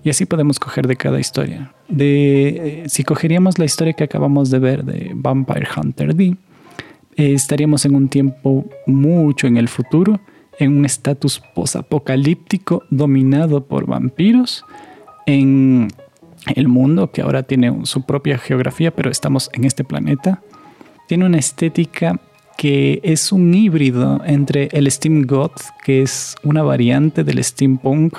Y 0.02 0.10
así 0.10 0.26
podemos 0.26 0.58
coger 0.58 0.86
de 0.86 0.96
cada 0.96 1.18
historia. 1.18 1.72
De, 1.88 2.82
eh, 2.82 2.88
si 2.88 3.04
cogeríamos 3.04 3.58
la 3.58 3.64
historia 3.64 3.94
que 3.94 4.04
acabamos 4.04 4.50
de 4.50 4.58
ver 4.58 4.84
de 4.84 5.12
Vampire 5.14 5.66
Hunter 5.74 6.14
D, 6.14 6.36
eh, 7.16 7.32
estaríamos 7.32 7.86
en 7.86 7.94
un 7.94 8.08
tiempo 8.08 8.66
mucho 8.86 9.46
en 9.46 9.56
el 9.56 9.68
futuro, 9.68 10.20
en 10.58 10.76
un 10.76 10.84
estatus 10.84 11.40
posapocalíptico 11.54 12.82
dominado 12.90 13.64
por 13.64 13.86
vampiros, 13.86 14.64
en 15.26 15.88
el 16.54 16.68
mundo, 16.68 17.10
que 17.10 17.22
ahora 17.22 17.42
tiene 17.42 17.84
su 17.84 18.02
propia 18.02 18.38
geografía, 18.38 18.90
pero 18.90 19.10
estamos 19.10 19.50
en 19.52 19.64
este 19.64 19.84
planeta, 19.84 20.42
tiene 21.08 21.26
una 21.26 21.38
estética 21.38 22.20
que 22.56 23.00
es 23.02 23.32
un 23.32 23.52
híbrido 23.54 24.22
entre 24.24 24.68
el 24.72 24.90
Steam 24.90 25.26
Goth, 25.26 25.60
que 25.84 26.02
es 26.02 26.36
una 26.42 26.62
variante 26.62 27.24
del 27.24 27.42
steampunk, 27.42 28.16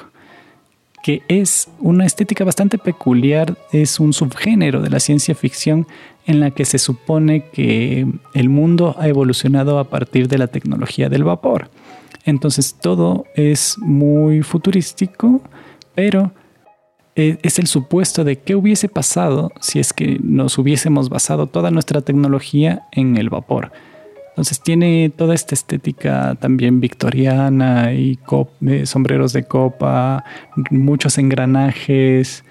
que 1.03 1.21
es 1.27 1.69
una 1.79 2.05
estética 2.05 2.43
bastante 2.43 2.77
peculiar, 2.77 3.55
es 3.71 3.99
un 3.99 4.11
subgénero 4.11 4.81
de 4.81 4.89
la 4.89 4.99
ciencia 4.99 5.35
ficción 5.35 5.87
en 6.25 6.39
la 6.39 6.51
que 6.51 6.65
se 6.65 6.79
supone 6.79 7.45
que 7.53 8.07
el 8.33 8.49
mundo 8.49 8.95
ha 8.97 9.07
evolucionado 9.07 9.77
a 9.77 9.83
partir 9.83 10.27
de 10.27 10.39
la 10.39 10.47
tecnología 10.47 11.07
del 11.07 11.23
vapor. 11.23 11.69
Entonces 12.25 12.75
todo 12.81 13.25
es 13.35 13.77
muy 13.77 14.41
futurístico, 14.41 15.41
pero 15.93 16.31
es 17.15 17.59
el 17.59 17.67
supuesto 17.67 18.25
de 18.25 18.39
qué 18.39 18.55
hubiese 18.55 18.89
pasado 18.89 19.51
si 19.61 19.79
es 19.79 19.93
que 19.93 20.19
nos 20.21 20.57
hubiésemos 20.57 21.09
basado 21.09 21.47
toda 21.47 21.71
nuestra 21.71 22.01
tecnología 22.01 22.83
en 22.91 23.15
el 23.15 23.29
vapor. 23.29 23.71
Entonces 24.35 24.59
tiene 24.59 25.09
toda 25.15 25.33
esta 25.33 25.55
estética 25.55 26.35
también 26.37 26.81
victoriana 26.81 27.93
y 27.93 28.19
eh, 28.67 28.85
sombreros 28.85 29.31
de 29.31 29.45
copa, 29.45 30.25
muchos 30.71 31.17
engranajes, 31.17 32.43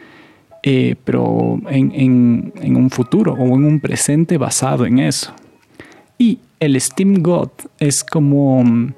eh, 0.63 0.97
pero 1.05 1.61
en, 1.69 2.55
un 2.75 2.89
futuro 2.89 3.35
o 3.35 3.45
en 3.45 3.67
un 3.67 3.81
presente 3.81 4.39
basado 4.39 4.87
en 4.87 4.99
eso. 4.99 5.35
Y 6.17 6.39
el 6.59 6.81
Steam 6.81 7.23
God 7.23 7.51
es 7.79 8.03
como 8.03 8.65
mm, 8.65 8.95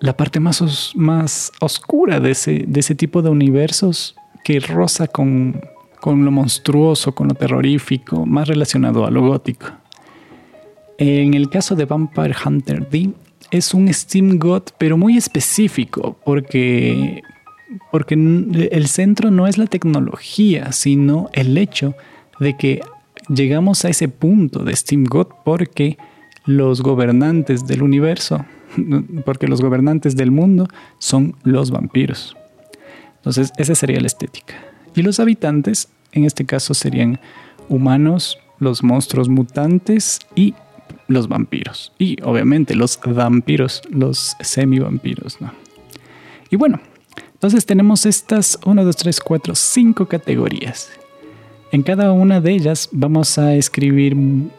la 0.00 0.14
parte 0.14 0.38
más, 0.38 0.92
más 0.96 1.50
oscura 1.60 2.20
de 2.20 2.32
ese, 2.32 2.64
de 2.68 2.80
ese 2.80 2.94
tipo 2.94 3.22
de 3.22 3.30
universos 3.30 4.17
que 4.44 4.60
roza 4.60 5.06
con, 5.06 5.60
con 6.00 6.24
lo 6.24 6.30
monstruoso, 6.30 7.14
con 7.14 7.28
lo 7.28 7.34
terrorífico, 7.34 8.26
más 8.26 8.48
relacionado 8.48 9.04
a 9.06 9.10
lo 9.10 9.22
gótico. 9.22 9.66
En 10.98 11.34
el 11.34 11.48
caso 11.48 11.76
de 11.76 11.84
Vampire 11.84 12.34
Hunter 12.44 12.88
D, 12.88 13.10
es 13.50 13.72
un 13.72 13.92
Steam 13.92 14.38
God, 14.38 14.62
pero 14.78 14.96
muy 14.96 15.16
específico, 15.16 16.18
porque, 16.24 17.22
porque 17.90 18.14
el 18.14 18.88
centro 18.88 19.30
no 19.30 19.46
es 19.46 19.58
la 19.58 19.66
tecnología, 19.66 20.72
sino 20.72 21.30
el 21.32 21.56
hecho 21.56 21.94
de 22.40 22.56
que 22.56 22.80
llegamos 23.28 23.84
a 23.84 23.90
ese 23.90 24.08
punto 24.08 24.64
de 24.64 24.74
Steam 24.74 25.04
God 25.04 25.28
porque 25.44 25.98
los 26.44 26.82
gobernantes 26.82 27.66
del 27.66 27.82
universo, 27.82 28.44
porque 29.24 29.48
los 29.48 29.60
gobernantes 29.60 30.16
del 30.16 30.30
mundo 30.30 30.68
son 30.98 31.36
los 31.42 31.70
vampiros. 31.70 32.36
Entonces, 33.18 33.52
esa 33.58 33.74
sería 33.74 34.00
la 34.00 34.06
estética. 34.06 34.54
Y 34.94 35.02
los 35.02 35.20
habitantes, 35.20 35.88
en 36.12 36.24
este 36.24 36.44
caso, 36.44 36.74
serían 36.74 37.20
humanos, 37.68 38.38
los 38.58 38.82
monstruos 38.82 39.28
mutantes 39.28 40.18
y 40.34 40.54
los 41.06 41.28
vampiros. 41.28 41.92
Y 41.98 42.22
obviamente 42.22 42.74
los 42.74 42.98
vampiros, 43.04 43.82
los 43.90 44.36
semi-vampiros, 44.40 45.40
¿no? 45.40 45.52
Y 46.50 46.56
bueno, 46.56 46.80
entonces 47.34 47.66
tenemos 47.66 48.06
estas 48.06 48.58
1, 48.64 48.84
2, 48.84 48.96
3, 48.96 49.20
4, 49.20 49.54
5 49.54 50.06
categorías. 50.06 50.90
En 51.70 51.82
cada 51.82 52.12
una 52.12 52.40
de 52.40 52.52
ellas 52.52 52.88
vamos 52.92 53.38
a 53.38 53.54
escribir 53.54 54.16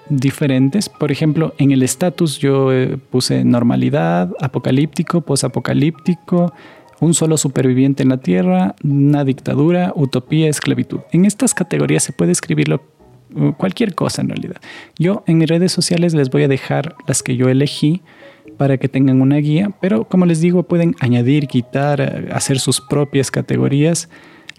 diferentes. 0.10 0.90
Por 0.90 1.12
ejemplo, 1.12 1.56
en 1.58 1.72
el 1.72 1.82
estatus 1.82 2.38
yo 2.38 2.72
eh, 2.72 2.98
puse 2.98 3.44
normalidad, 3.44 4.32
apocalíptico, 4.40 5.22
posapocalíptico, 5.22 6.54
un 7.00 7.14
solo 7.14 7.38
superviviente 7.38 8.04
en 8.04 8.10
la 8.10 8.18
Tierra, 8.18 8.76
una 8.84 9.24
dictadura, 9.24 9.94
utopía, 9.96 10.50
esclavitud. 10.50 11.00
En 11.12 11.26
estas 11.26 11.54
categorías 11.54 12.04
se 12.04 12.14
puede 12.14 12.32
escribirlo 12.32 12.82
uh, 13.36 13.54
cualquier 13.54 13.96
cosa 13.96 14.22
en 14.22 14.30
realidad. 14.30 14.58
Yo 14.98 15.24
en 15.28 15.38
mis 15.38 15.48
redes 15.48 15.72
sociales 15.72 16.14
les 16.14 16.30
voy 16.30 16.44
a 16.44 16.48
dejar 16.48 16.96
las 17.08 17.24
que 17.24 17.36
yo 17.36 17.50
elegí 17.50 18.02
para 18.58 18.78
que 18.78 18.90
tengan 18.90 19.22
una 19.22 19.38
guía, 19.38 19.72
pero 19.80 20.06
como 20.06 20.26
les 20.26 20.42
digo, 20.42 20.64
pueden 20.64 20.96
añadir, 21.00 21.48
quitar, 21.48 22.30
hacer 22.34 22.60
sus 22.60 22.82
propias 22.82 23.32
categorías. 23.32 24.10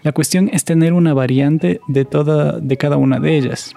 La 0.01 0.11
cuestión 0.11 0.49
es 0.51 0.65
tener 0.65 0.93
una 0.93 1.13
variante 1.13 1.79
de, 1.87 2.05
toda, 2.05 2.59
de 2.59 2.77
cada 2.77 2.97
una 2.97 3.19
de 3.19 3.37
ellas. 3.37 3.75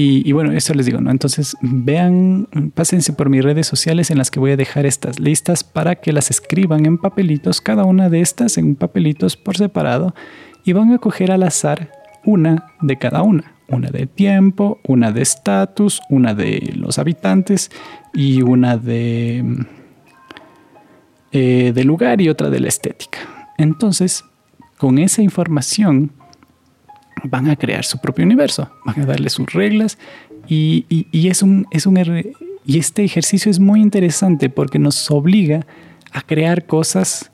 Y, 0.00 0.30
bueno, 0.30 0.52
eso 0.52 0.74
les 0.74 0.86
digo, 0.86 1.00
¿no? 1.00 1.10
Entonces 1.10 1.56
vean, 1.60 2.46
pásense 2.72 3.12
por 3.12 3.30
mis 3.30 3.42
redes 3.42 3.66
sociales 3.66 4.12
en 4.12 4.18
las 4.18 4.30
que 4.30 4.38
voy 4.38 4.52
a 4.52 4.56
dejar 4.56 4.86
estas 4.86 5.18
listas 5.18 5.64
para 5.64 5.96
que 5.96 6.12
las 6.12 6.30
escriban 6.30 6.86
en 6.86 6.98
papelitos, 6.98 7.60
cada 7.60 7.82
una 7.82 8.08
de 8.08 8.20
estas 8.20 8.58
en 8.58 8.76
papelitos 8.76 9.36
por 9.36 9.56
separado, 9.56 10.14
y 10.64 10.72
van 10.72 10.92
a 10.92 10.98
coger 10.98 11.32
al 11.32 11.42
azar 11.42 11.90
una 12.24 12.72
de 12.80 12.96
cada 12.96 13.22
una. 13.22 13.56
Una 13.66 13.90
de 13.90 14.06
tiempo, 14.06 14.78
una 14.86 15.10
de 15.10 15.22
estatus, 15.22 16.00
una 16.08 16.32
de 16.32 16.74
los 16.76 17.00
habitantes 17.00 17.72
y 18.14 18.42
una 18.42 18.76
de, 18.76 19.66
eh, 21.32 21.72
de 21.74 21.84
lugar 21.84 22.20
y 22.20 22.28
otra 22.28 22.50
de 22.50 22.60
la 22.60 22.68
estética. 22.68 23.18
Entonces, 23.58 24.24
con 24.76 24.98
esa 24.98 25.22
información 25.22 26.12
van 27.24 27.48
a 27.48 27.56
crear 27.56 27.84
su 27.84 27.98
propio 27.98 28.24
universo, 28.24 28.70
van 28.84 29.00
a 29.00 29.06
darle 29.06 29.30
sus 29.30 29.52
reglas 29.52 29.98
y, 30.48 30.86
es 31.12 31.42
un, 31.42 31.66
es 31.70 31.86
un, 31.86 31.98
y 32.64 32.78
este 32.78 33.04
ejercicio 33.04 33.50
es 33.50 33.60
muy 33.60 33.80
interesante 33.80 34.50
porque 34.50 34.78
nos 34.78 35.10
obliga 35.10 35.66
a 36.12 36.22
crear 36.22 36.66
cosas 36.66 37.30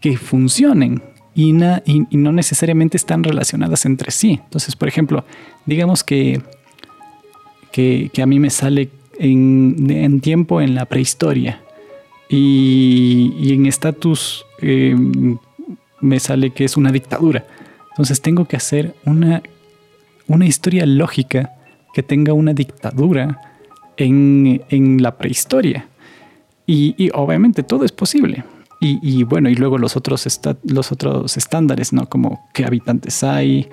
que 0.00 0.16
funcionen 0.16 1.02
y, 1.34 1.50
y, 1.50 2.16
no 2.16 2.32
necesariamente 2.32 2.96
están 2.96 3.22
relacionadas 3.22 3.86
entre 3.86 4.10
sí. 4.10 4.40
Entonces, 4.44 4.76
por 4.76 4.88
ejemplo, 4.88 5.24
digamos 5.66 6.02
que, 6.02 6.40
que, 7.72 8.10
a 8.20 8.26
mí 8.26 8.38
me 8.38 8.50
sale 8.50 8.90
en, 9.18 10.20
tiempo 10.20 10.60
en 10.60 10.74
la 10.74 10.86
prehistoria 10.86 11.60
y, 12.28 13.52
en 13.52 13.66
estatus 13.66 14.44
eh, 14.60 14.96
me 16.00 16.20
sale 16.20 16.50
que 16.50 16.64
es 16.64 16.76
una 16.76 16.90
dictadura. 16.90 17.46
Entonces 18.00 18.22
tengo 18.22 18.46
que 18.46 18.56
hacer 18.56 18.94
una, 19.04 19.42
una 20.26 20.46
historia 20.46 20.86
lógica 20.86 21.52
que 21.92 22.02
tenga 22.02 22.32
una 22.32 22.54
dictadura 22.54 23.38
en, 23.98 25.02
la 25.02 25.18
prehistoria. 25.18 25.86
Y, 26.66 27.10
obviamente 27.12 27.62
todo 27.62 27.84
es 27.84 27.92
posible. 27.92 28.42
Y, 28.80 29.22
bueno, 29.24 29.50
y 29.50 29.54
luego 29.54 29.76
los 29.76 29.98
otros, 29.98 30.26
los 30.64 30.92
otros 30.92 31.36
estándares, 31.36 31.92
¿no? 31.92 32.08
Como 32.08 32.48
qué 32.54 32.64
habitantes 32.64 33.22
hay, 33.22 33.68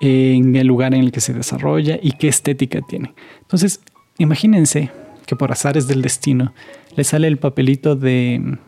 en 0.00 0.56
el 0.56 0.66
lugar 0.66 0.92
en 0.92 1.02
el 1.02 1.12
que 1.12 1.20
se 1.20 1.32
desarrolla 1.32 1.96
y 2.02 2.10
qué 2.18 2.26
estética 2.26 2.80
tiene. 2.88 3.14
Entonces, 3.42 3.78
imagínense 4.18 4.90
que 5.26 5.36
por 5.36 5.52
azares 5.52 5.86
del 5.86 6.02
destino 6.02 6.54
le 6.96 7.04
sale 7.04 7.28
el 7.28 7.38
papelito 7.38 7.94
de, 7.94 8.58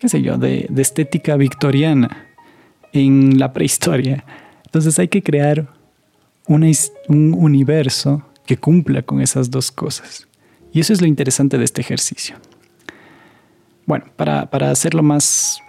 qué 0.00 0.08
sé 0.08 0.22
yo, 0.22 0.38
de 0.38 0.66
estética 0.78 1.36
victoriana 1.36 2.29
en 2.92 3.38
la 3.38 3.52
prehistoria. 3.52 4.24
Entonces 4.66 4.98
hay 4.98 5.08
que 5.08 5.22
crear 5.22 5.68
un 6.46 6.64
universo 7.34 8.24
que 8.46 8.56
cumpla 8.56 9.02
con 9.02 9.20
esas 9.20 9.50
dos 9.50 9.70
cosas. 9.70 10.26
Y 10.72 10.80
eso 10.80 10.92
es 10.92 11.00
lo 11.00 11.06
interesante 11.06 11.58
de 11.58 11.64
este 11.64 11.80
ejercicio. 11.80 12.36
Bueno, 13.86 14.04
para, 14.16 14.70
hacerlo 14.70 15.02
más 15.02 15.60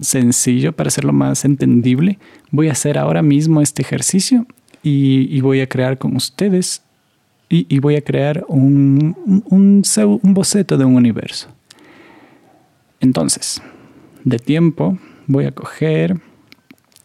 sencillo, 0.00 0.72
para 0.72 0.88
hacerlo 0.88 1.12
más 1.12 1.44
entendible, 1.44 2.18
voy 2.50 2.68
a 2.68 2.72
hacer 2.72 2.98
ahora 2.98 3.22
mismo 3.22 3.60
este 3.60 3.82
ejercicio 3.82 4.46
y, 4.82 5.40
voy 5.40 5.60
a 5.60 5.68
crear 5.68 5.98
con 5.98 6.16
ustedes 6.16 6.82
y, 7.48 7.78
voy 7.80 7.96
a 7.96 8.02
crear 8.02 8.44
un, 8.48 9.14
un, 9.46 9.82
un 10.22 10.34
boceto 10.34 10.78
de 10.78 10.84
un 10.84 10.96
universo. 10.96 11.48
Entonces, 13.00 13.60
de 14.24 14.38
tiempo, 14.38 14.98
voy 15.26 15.44
a 15.46 15.52
coger 15.52 16.20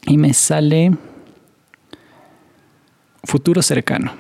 y 0.06 0.18
me 0.18 0.34
sale 0.34 0.92
futuro 3.24 3.62
cercano. 3.62 4.14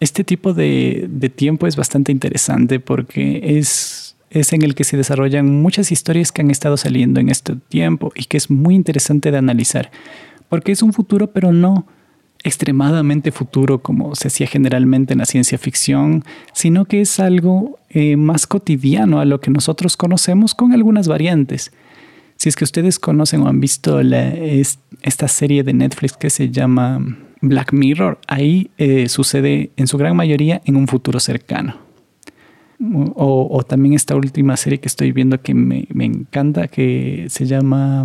Este 0.00 0.22
tipo 0.22 0.54
de, 0.54 1.32
tiempo 1.34 1.66
es 1.66 1.76
bastante 1.76 2.12
interesante 2.12 2.78
porque 2.78 3.58
es, 3.58 4.16
es 4.30 4.52
en 4.52 4.62
el 4.62 4.74
que 4.74 4.84
se 4.84 4.96
desarrollan 4.96 5.60
muchas 5.60 5.90
historias 5.90 6.30
que 6.30 6.42
han 6.42 6.50
estado 6.50 6.76
saliendo 6.76 7.18
en 7.20 7.28
este 7.28 7.56
tiempo 7.68 8.12
y 8.14 8.24
que 8.24 8.36
es 8.36 8.48
muy 8.48 8.74
interesante 8.74 9.30
de 9.30 9.38
analizar. 9.38 9.90
Porque 10.48 10.72
es 10.72 10.82
un 10.82 10.92
futuro, 10.92 11.32
pero 11.32 11.52
no 11.52 11.86
extremadamente 12.44 13.32
futuro 13.32 13.82
como 13.82 14.14
se 14.14 14.28
hacía 14.28 14.46
generalmente 14.46 15.12
en 15.12 15.18
la 15.18 15.26
ciencia 15.26 15.58
ficción, 15.58 16.24
sino 16.52 16.84
que 16.84 17.00
es 17.00 17.18
algo 17.18 17.78
eh, 17.90 18.16
más 18.16 18.46
cotidiano 18.46 19.18
a 19.18 19.24
lo 19.24 19.40
que 19.40 19.50
nosotros 19.50 19.96
conocemos 19.96 20.54
con 20.54 20.72
algunas 20.72 21.08
variantes. 21.08 21.72
Si 22.38 22.48
es 22.48 22.54
que 22.54 22.62
ustedes 22.62 23.00
conocen 23.00 23.42
o 23.42 23.48
han 23.48 23.60
visto 23.60 24.00
esta 24.00 25.28
serie 25.28 25.64
de 25.64 25.72
Netflix 25.72 26.16
que 26.16 26.30
se 26.30 26.50
llama 26.50 27.04
Black 27.40 27.72
Mirror, 27.72 28.20
ahí 28.28 28.70
eh, 28.78 29.08
sucede 29.08 29.72
en 29.76 29.88
su 29.88 29.98
gran 29.98 30.14
mayoría 30.14 30.62
en 30.64 30.76
un 30.76 30.86
futuro 30.86 31.18
cercano. 31.18 31.76
O, 33.16 33.64
también 33.68 33.94
esta 33.94 34.14
última 34.14 34.56
serie 34.56 34.78
que 34.78 34.86
estoy 34.86 35.10
viendo 35.10 35.42
que 35.42 35.52
me, 35.52 35.88
me 35.92 36.04
encanta, 36.04 36.68
que 36.68 37.26
se 37.28 37.44
llama 37.44 38.04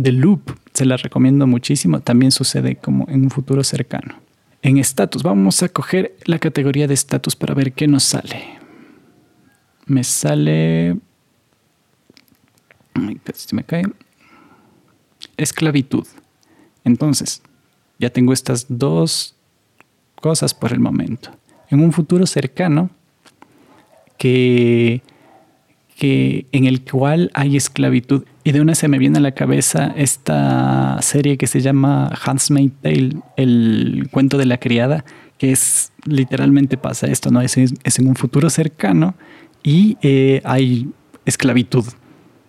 The 0.00 0.12
Loop, 0.12 0.56
se 0.72 0.86
la 0.86 0.96
recomiendo 0.96 1.46
muchísimo, 1.46 2.00
también 2.00 2.32
sucede 2.32 2.76
como 2.76 3.06
en 3.10 3.24
un 3.24 3.30
futuro 3.30 3.62
cercano. 3.62 4.14
En 4.62 4.78
estatus, 4.78 5.22
vamos 5.22 5.62
a 5.62 5.68
coger 5.68 6.16
la 6.24 6.38
categoría 6.38 6.86
de 6.88 6.94
estatus 6.94 7.36
para 7.36 7.52
ver 7.52 7.74
qué 7.74 7.86
nos 7.86 8.04
sale. 8.04 8.44
Me 9.84 10.04
sale 10.04 10.96
Esclavitud. 15.36 16.06
Entonces, 16.84 17.42
ya 17.98 18.10
tengo 18.10 18.32
estas 18.32 18.66
dos 18.68 19.34
cosas 20.20 20.54
por 20.54 20.72
el 20.72 20.80
momento. 20.80 21.30
En 21.70 21.80
un 21.80 21.92
futuro 21.92 22.26
cercano, 22.26 22.90
que, 24.18 25.02
que 25.96 26.46
en 26.52 26.66
el 26.66 26.82
cual 26.82 27.30
hay 27.34 27.56
esclavitud. 27.56 28.24
Y 28.44 28.52
de 28.52 28.60
una 28.60 28.74
se 28.74 28.88
me 28.88 28.98
viene 28.98 29.18
a 29.18 29.20
la 29.20 29.32
cabeza 29.32 29.92
esta 29.96 30.98
serie 31.02 31.36
que 31.36 31.46
se 31.46 31.60
llama 31.60 32.10
Handmaid's 32.24 32.74
Tale, 32.80 33.16
el 33.36 34.08
cuento 34.10 34.38
de 34.38 34.46
la 34.46 34.58
criada, 34.58 35.04
que 35.38 35.52
es 35.52 35.92
literalmente 36.04 36.76
pasa 36.76 37.06
esto, 37.06 37.30
¿no? 37.30 37.40
Es, 37.40 37.56
es 37.56 37.98
en 37.98 38.08
un 38.08 38.14
futuro 38.14 38.50
cercano 38.50 39.14
y 39.62 39.96
eh, 40.02 40.40
hay 40.44 40.88
esclavitud 41.24 41.84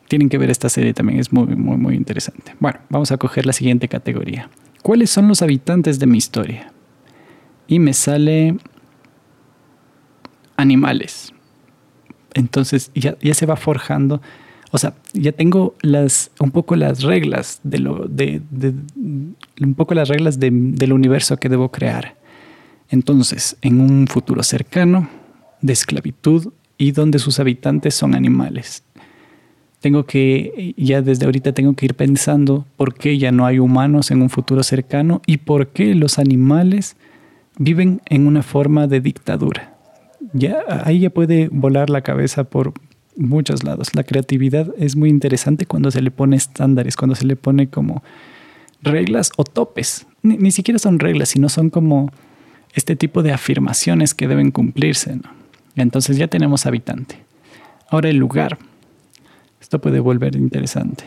tienen 0.08 0.30
que 0.30 0.38
ver 0.38 0.50
esta 0.50 0.70
serie 0.70 0.94
también, 0.94 1.20
es 1.20 1.34
muy, 1.34 1.48
muy, 1.48 1.78
muy 1.78 1.96
interesante. 1.96 2.56
Bueno, 2.60 2.80
vamos 2.90 3.12
a 3.12 3.18
coger 3.18 3.46
la 3.46 3.54
siguiente 3.54 3.88
categoría. 3.88 4.50
¿Cuáles 4.82 5.10
son 5.10 5.28
los 5.28 5.42
habitantes 5.42 6.00
de 6.00 6.06
mi 6.06 6.18
historia? 6.18 6.72
Y 7.68 7.80
me 7.80 7.94
sale 7.94 8.56
animales. 10.58 11.34
Entonces 12.34 12.92
ya, 12.94 13.16
se 13.34 13.46
va 13.46 13.56
forjando. 13.56 14.22
O 14.72 14.78
sea, 14.78 14.94
ya 15.14 15.32
tengo 15.32 15.76
las, 15.82 16.32
un 16.40 16.52
poco 16.52 16.76
las 16.76 17.02
reglas 17.02 17.60
de 17.64 17.80
lo, 17.80 18.08
de, 18.08 18.42
un 18.96 19.74
poco 19.76 19.96
las 19.96 20.10
reglas 20.10 20.40
del 20.40 20.94
universo 20.94 21.38
que 21.38 21.50
debo 21.50 21.72
crear. 21.72 22.16
Entonces, 22.90 23.58
en 23.62 23.82
un 23.82 24.06
futuro 24.08 24.44
cercano, 24.44 25.10
de 25.62 25.74
esclavitud 25.74 26.54
y 26.78 26.92
donde 26.92 27.18
sus 27.18 27.40
habitantes 27.40 27.96
son 27.96 28.14
animales 28.14 28.84
tengo 29.86 30.08
que, 30.08 30.74
ya 30.78 31.04
desde 31.04 31.26
ahorita 31.26 31.54
tengo 31.54 31.76
que 31.76 31.86
ir 31.86 31.94
pensando 31.94 32.66
por 32.76 32.96
qué 32.96 33.20
ya 33.20 33.32
no 33.32 33.46
hay 33.46 33.60
humanos 33.60 34.10
en 34.10 34.24
un 34.24 34.32
futuro 34.32 34.64
cercano 34.64 35.22
y 35.28 35.38
por 35.38 35.68
qué 35.68 35.94
los 35.94 36.18
animales 36.18 36.96
viven 37.60 38.02
en 38.08 38.26
una 38.26 38.42
forma 38.42 38.88
de 38.88 39.00
dictadura. 39.00 39.76
Ya, 40.34 40.58
ahí 40.86 41.02
ya 41.02 41.12
puede 41.12 41.50
volar 41.52 41.92
la 41.92 42.02
cabeza 42.02 42.46
por 42.46 42.74
muchos 43.16 43.64
lados. 43.64 43.94
La 43.94 44.04
creatividad 44.04 44.74
es 44.80 44.96
muy 44.96 45.12
interesante 45.12 45.68
cuando 45.68 45.92
se 45.92 46.02
le 46.02 46.10
pone 46.10 46.36
estándares, 46.36 46.96
cuando 46.96 47.14
se 47.14 47.28
le 47.28 47.36
pone 47.36 47.68
como 47.68 48.02
reglas 48.82 49.30
o 49.38 49.44
topes. 49.44 50.08
Ni, 50.24 50.36
ni 50.38 50.50
siquiera 50.50 50.80
son 50.80 50.98
reglas, 50.98 51.30
sino 51.30 51.48
son 51.48 51.70
como 51.70 52.12
este 52.74 52.96
tipo 52.96 53.22
de 53.22 53.34
afirmaciones 53.34 54.16
que 54.16 54.28
deben 54.28 54.50
cumplirse. 54.50 55.20
Entonces 55.76 56.18
ya 56.18 56.28
tenemos 56.28 56.66
habitante. 56.66 57.20
Ahora 57.92 58.10
el 58.10 58.18
lugar. 58.18 58.58
Esto 59.66 59.82
puede 59.82 60.00
volver 60.00 60.36
interesante. 60.36 61.06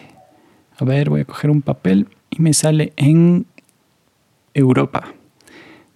A 0.78 0.84
ver, 0.84 1.10
voy 1.10 1.20
a 1.20 1.24
coger 1.24 1.48
un 1.48 1.62
papel 1.62 2.08
y 2.28 2.42
me 2.42 2.52
sale 2.52 2.92
en 2.96 3.46
Europa. 4.52 5.14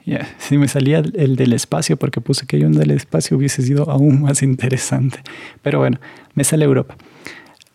Si 0.39 0.59
me 0.59 0.69
salía 0.69 0.99
el 0.99 1.35
del 1.35 1.55
espacio, 1.55 1.97
porque 1.97 2.21
puse 2.21 2.47
que 2.47 2.57
hay 2.57 2.65
un 2.65 2.73
del 2.73 2.93
espacio, 2.93 3.37
hubiese 3.37 3.63
sido 3.63 3.91
aún 3.91 4.23
más 4.23 4.45
interesante. 4.45 5.19
Pero 5.61 5.81
bueno, 5.81 5.99
me 6.35 6.45
sale 6.45 6.65
Europa. 6.65 6.97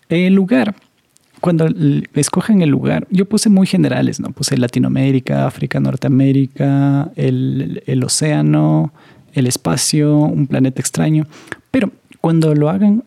El 0.08 0.34
lugar, 0.34 0.74
cuando 1.42 1.68
escogen 2.14 2.62
el 2.62 2.70
lugar, 2.70 3.08
yo 3.10 3.26
puse 3.26 3.50
muy 3.50 3.68
generales, 3.68 4.22
¿no? 4.22 4.32
Puse 4.32 4.58
Latinoamérica, 4.58 5.48
África, 5.48 5.82
Norteamérica, 5.82 7.12
el, 7.18 7.84
el 7.86 8.04
océano, 8.06 8.94
el 9.34 9.48
espacio, 9.48 10.18
un 10.18 10.48
planeta 10.48 10.82
extraño. 10.82 11.28
Pero 11.72 11.92
cuando 12.22 12.56
lo 12.56 12.70
hagan 12.70 13.04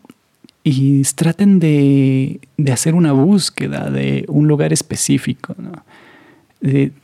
y 0.63 1.01
traten 1.15 1.59
de, 1.59 2.39
de 2.57 2.71
hacer 2.71 2.93
una 2.93 3.11
búsqueda 3.13 3.89
de 3.89 4.25
un 4.27 4.47
lugar 4.47 4.73
específico, 4.73 5.55
¿no? 5.57 5.83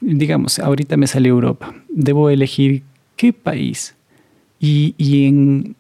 digamos, 0.02 0.60
ahorita 0.60 0.98
me 0.98 1.08
sale 1.08 1.30
Europa, 1.30 1.74
debo 1.90 2.30
elegir 2.30 2.84
qué 3.16 3.34
país. 3.34 3.96
Y, 4.60 4.94
y 4.98 5.26
en, 5.26 5.76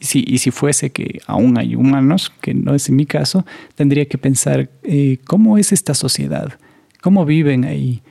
si, 0.00 0.24
y 0.26 0.38
si 0.38 0.50
fuese 0.50 0.90
que 0.90 1.20
aún 1.26 1.58
hay 1.58 1.76
humanos, 1.76 2.32
que 2.40 2.54
no 2.54 2.74
es 2.74 2.88
en 2.88 2.96
mi 2.96 3.06
caso, 3.06 3.46
tendría 3.74 4.06
que 4.06 4.18
pensar 4.18 4.68
eh, 4.82 5.18
cómo 5.24 5.58
es 5.58 5.72
esta 5.72 5.94
sociedad, 5.94 6.58
cómo 7.00 7.24
viven 7.24 7.64
ahí, 7.64 8.02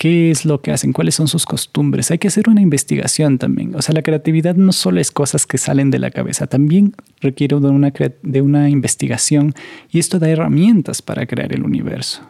qué 0.00 0.30
es 0.30 0.46
lo 0.46 0.62
que 0.62 0.72
hacen, 0.72 0.94
cuáles 0.94 1.14
son 1.14 1.28
sus 1.28 1.44
costumbres. 1.44 2.10
Hay 2.10 2.16
que 2.16 2.28
hacer 2.28 2.48
una 2.48 2.62
investigación 2.62 3.36
también. 3.36 3.74
O 3.74 3.82
sea, 3.82 3.94
la 3.94 4.00
creatividad 4.00 4.54
no 4.54 4.72
solo 4.72 4.98
es 4.98 5.10
cosas 5.10 5.46
que 5.46 5.58
salen 5.58 5.90
de 5.90 5.98
la 5.98 6.10
cabeza, 6.10 6.46
también 6.46 6.94
requiere 7.20 7.60
de 7.60 7.68
una, 7.68 7.92
de 8.22 8.40
una 8.40 8.70
investigación 8.70 9.52
y 9.90 9.98
esto 9.98 10.18
da 10.18 10.30
herramientas 10.30 11.02
para 11.02 11.26
crear 11.26 11.52
el 11.54 11.64
universo. 11.64 12.22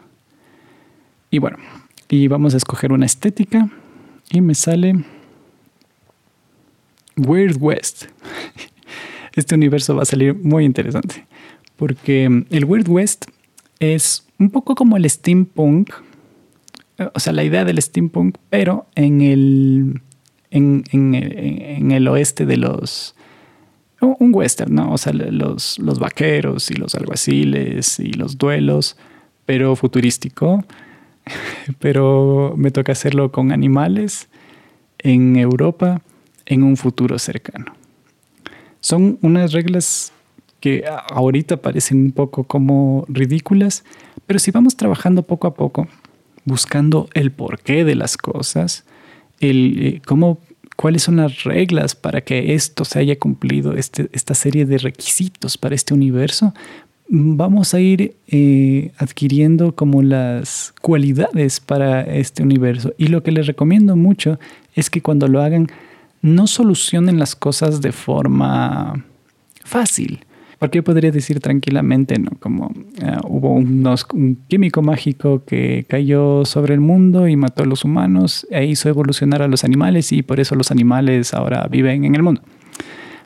Y 1.31 1.39
bueno, 1.39 1.59
y 2.09 2.27
vamos 2.27 2.55
a 2.55 2.57
escoger 2.57 2.91
una 2.93 3.07
estética 3.07 3.71
y 4.33 4.41
me 4.41 4.57
sale 4.57 5.05
Weird 7.17 7.57
West. 7.61 8.07
Este 9.37 9.55
universo 9.55 9.95
va 9.95 10.03
a 10.03 10.07
salir 10.07 10.35
muy 10.35 10.65
interesante 10.65 11.25
porque 11.77 12.25
el 12.51 12.65
Weird 12.65 12.89
West 12.89 13.27
es 13.79 14.27
un 14.41 14.51
poco 14.51 14.75
como 14.75 14.97
el 14.97 15.09
steampunk, 15.09 15.93
o 17.15 17.21
sea, 17.21 17.33
la 17.33 17.45
idea 17.45 17.65
del 17.65 17.81
steampunk, 17.81 18.37
pero 18.49 18.87
en 18.95 19.21
el, 19.21 20.03
en, 20.51 21.93
el 21.93 22.09
oeste 22.09 22.47
de 22.47 22.57
los... 22.57 23.15
Un 24.01 24.35
western, 24.35 24.75
¿no? 24.75 24.93
O 24.93 24.99
sea, 24.99 25.13
los, 25.13 25.79
los 25.79 25.99
vaqueros 25.99 26.71
y 26.71 26.75
los 26.75 26.95
alguaciles 26.95 28.01
y 28.01 28.13
los 28.15 28.39
duelos, 28.39 28.97
pero 29.45 29.77
futurístico 29.77 30.65
pero 31.79 32.55
me 32.57 32.71
toca 32.71 32.93
hacerlo 32.93 33.33
con 33.33 33.53
animales 33.53 34.29
en 34.99 35.37
Europa 35.37 36.03
en 36.47 36.63
un 36.63 36.77
futuro 36.77 37.19
cercano. 37.19 37.73
Son 38.81 39.19
unas 39.23 39.53
reglas 39.53 40.13
que 40.61 40.85
ahorita 41.11 41.59
parecen 41.59 41.99
un 41.99 42.13
poco 42.13 42.45
como 42.45 43.05
ridículas, 43.09 43.85
pero 44.27 44.39
si 44.39 44.51
vamos 44.51 44.77
trabajando 44.77 45.23
poco 45.23 45.47
a 45.47 45.55
poco, 45.55 45.89
buscando 46.45 47.09
el 47.15 47.31
porqué 47.31 47.85
de 47.85 47.95
las 47.95 48.17
cosas, 48.17 48.85
el 49.41 49.79
eh, 49.79 50.03
cómo, 50.07 50.39
cuáles 50.77 51.03
son 51.03 51.17
las 51.17 51.45
reglas 51.45 51.95
para 51.95 52.21
que 52.21 52.55
esto 52.55 52.85
se 52.85 52.99
haya 52.99 53.19
cumplido, 53.19 53.75
este, 53.75 54.09
esta 54.13 54.35
serie 54.35 54.67
de 54.67 54.79
requisitos 54.79 55.59
para 55.59 55.75
este 55.75 55.95
universo, 55.95 56.55
vamos 57.11 57.75
a 57.75 57.81
ir 57.81 58.15
eh, 58.29 58.93
adquiriendo 58.97 59.75
como 59.75 60.01
las 60.03 60.73
cualidades 60.81 61.61
para 61.61 62.03
este 62.03 62.43
universo. 62.43 62.95
Y 62.99 63.09
lo 63.09 63.23
que 63.23 63.33
les 63.33 63.47
recomiendo 63.47 63.97
mucho 63.97 64.39
es 64.75 64.91
que 64.91 65.03
cuando 65.03 65.27
lo 65.27 65.43
hagan, 65.43 65.67
no 66.23 66.47
solucionen 66.47 67.19
las 67.19 67.35
cosas 67.35 67.81
de 67.81 67.93
forma 67.93 69.05
fácil. 69.65 70.25
Porque 70.61 70.77
yo 70.77 70.85
podría 70.85 71.11
decir 71.11 71.41
tranquilamente, 71.41 72.19
¿no? 72.19 72.33
Como 72.39 72.71
eh, 73.01 73.17
hubo 73.27 73.55
un 73.55 74.45
químico 74.47 74.83
mágico 74.83 75.43
que 75.47 75.87
cayó 75.89 76.45
sobre 76.45 76.75
el 76.75 76.81
mundo 76.81 77.27
y 77.29 77.35
mató 77.35 77.63
a 77.63 77.67
los 77.67 77.83
humanos 77.83 78.47
e 78.51 78.67
hizo 78.67 78.91
evolucionar 78.91 79.41
a 79.41 79.49
los 79.49 79.65
animales 79.65 80.13
y 80.13 80.23
por 80.23 80.39
eso 80.39 80.55
los 80.57 80.71
animales 80.71 81.33
ahora 81.33 81.67
viven 81.71 82.05
en 82.05 82.15
el 82.15 82.23
mundo. 82.23 82.43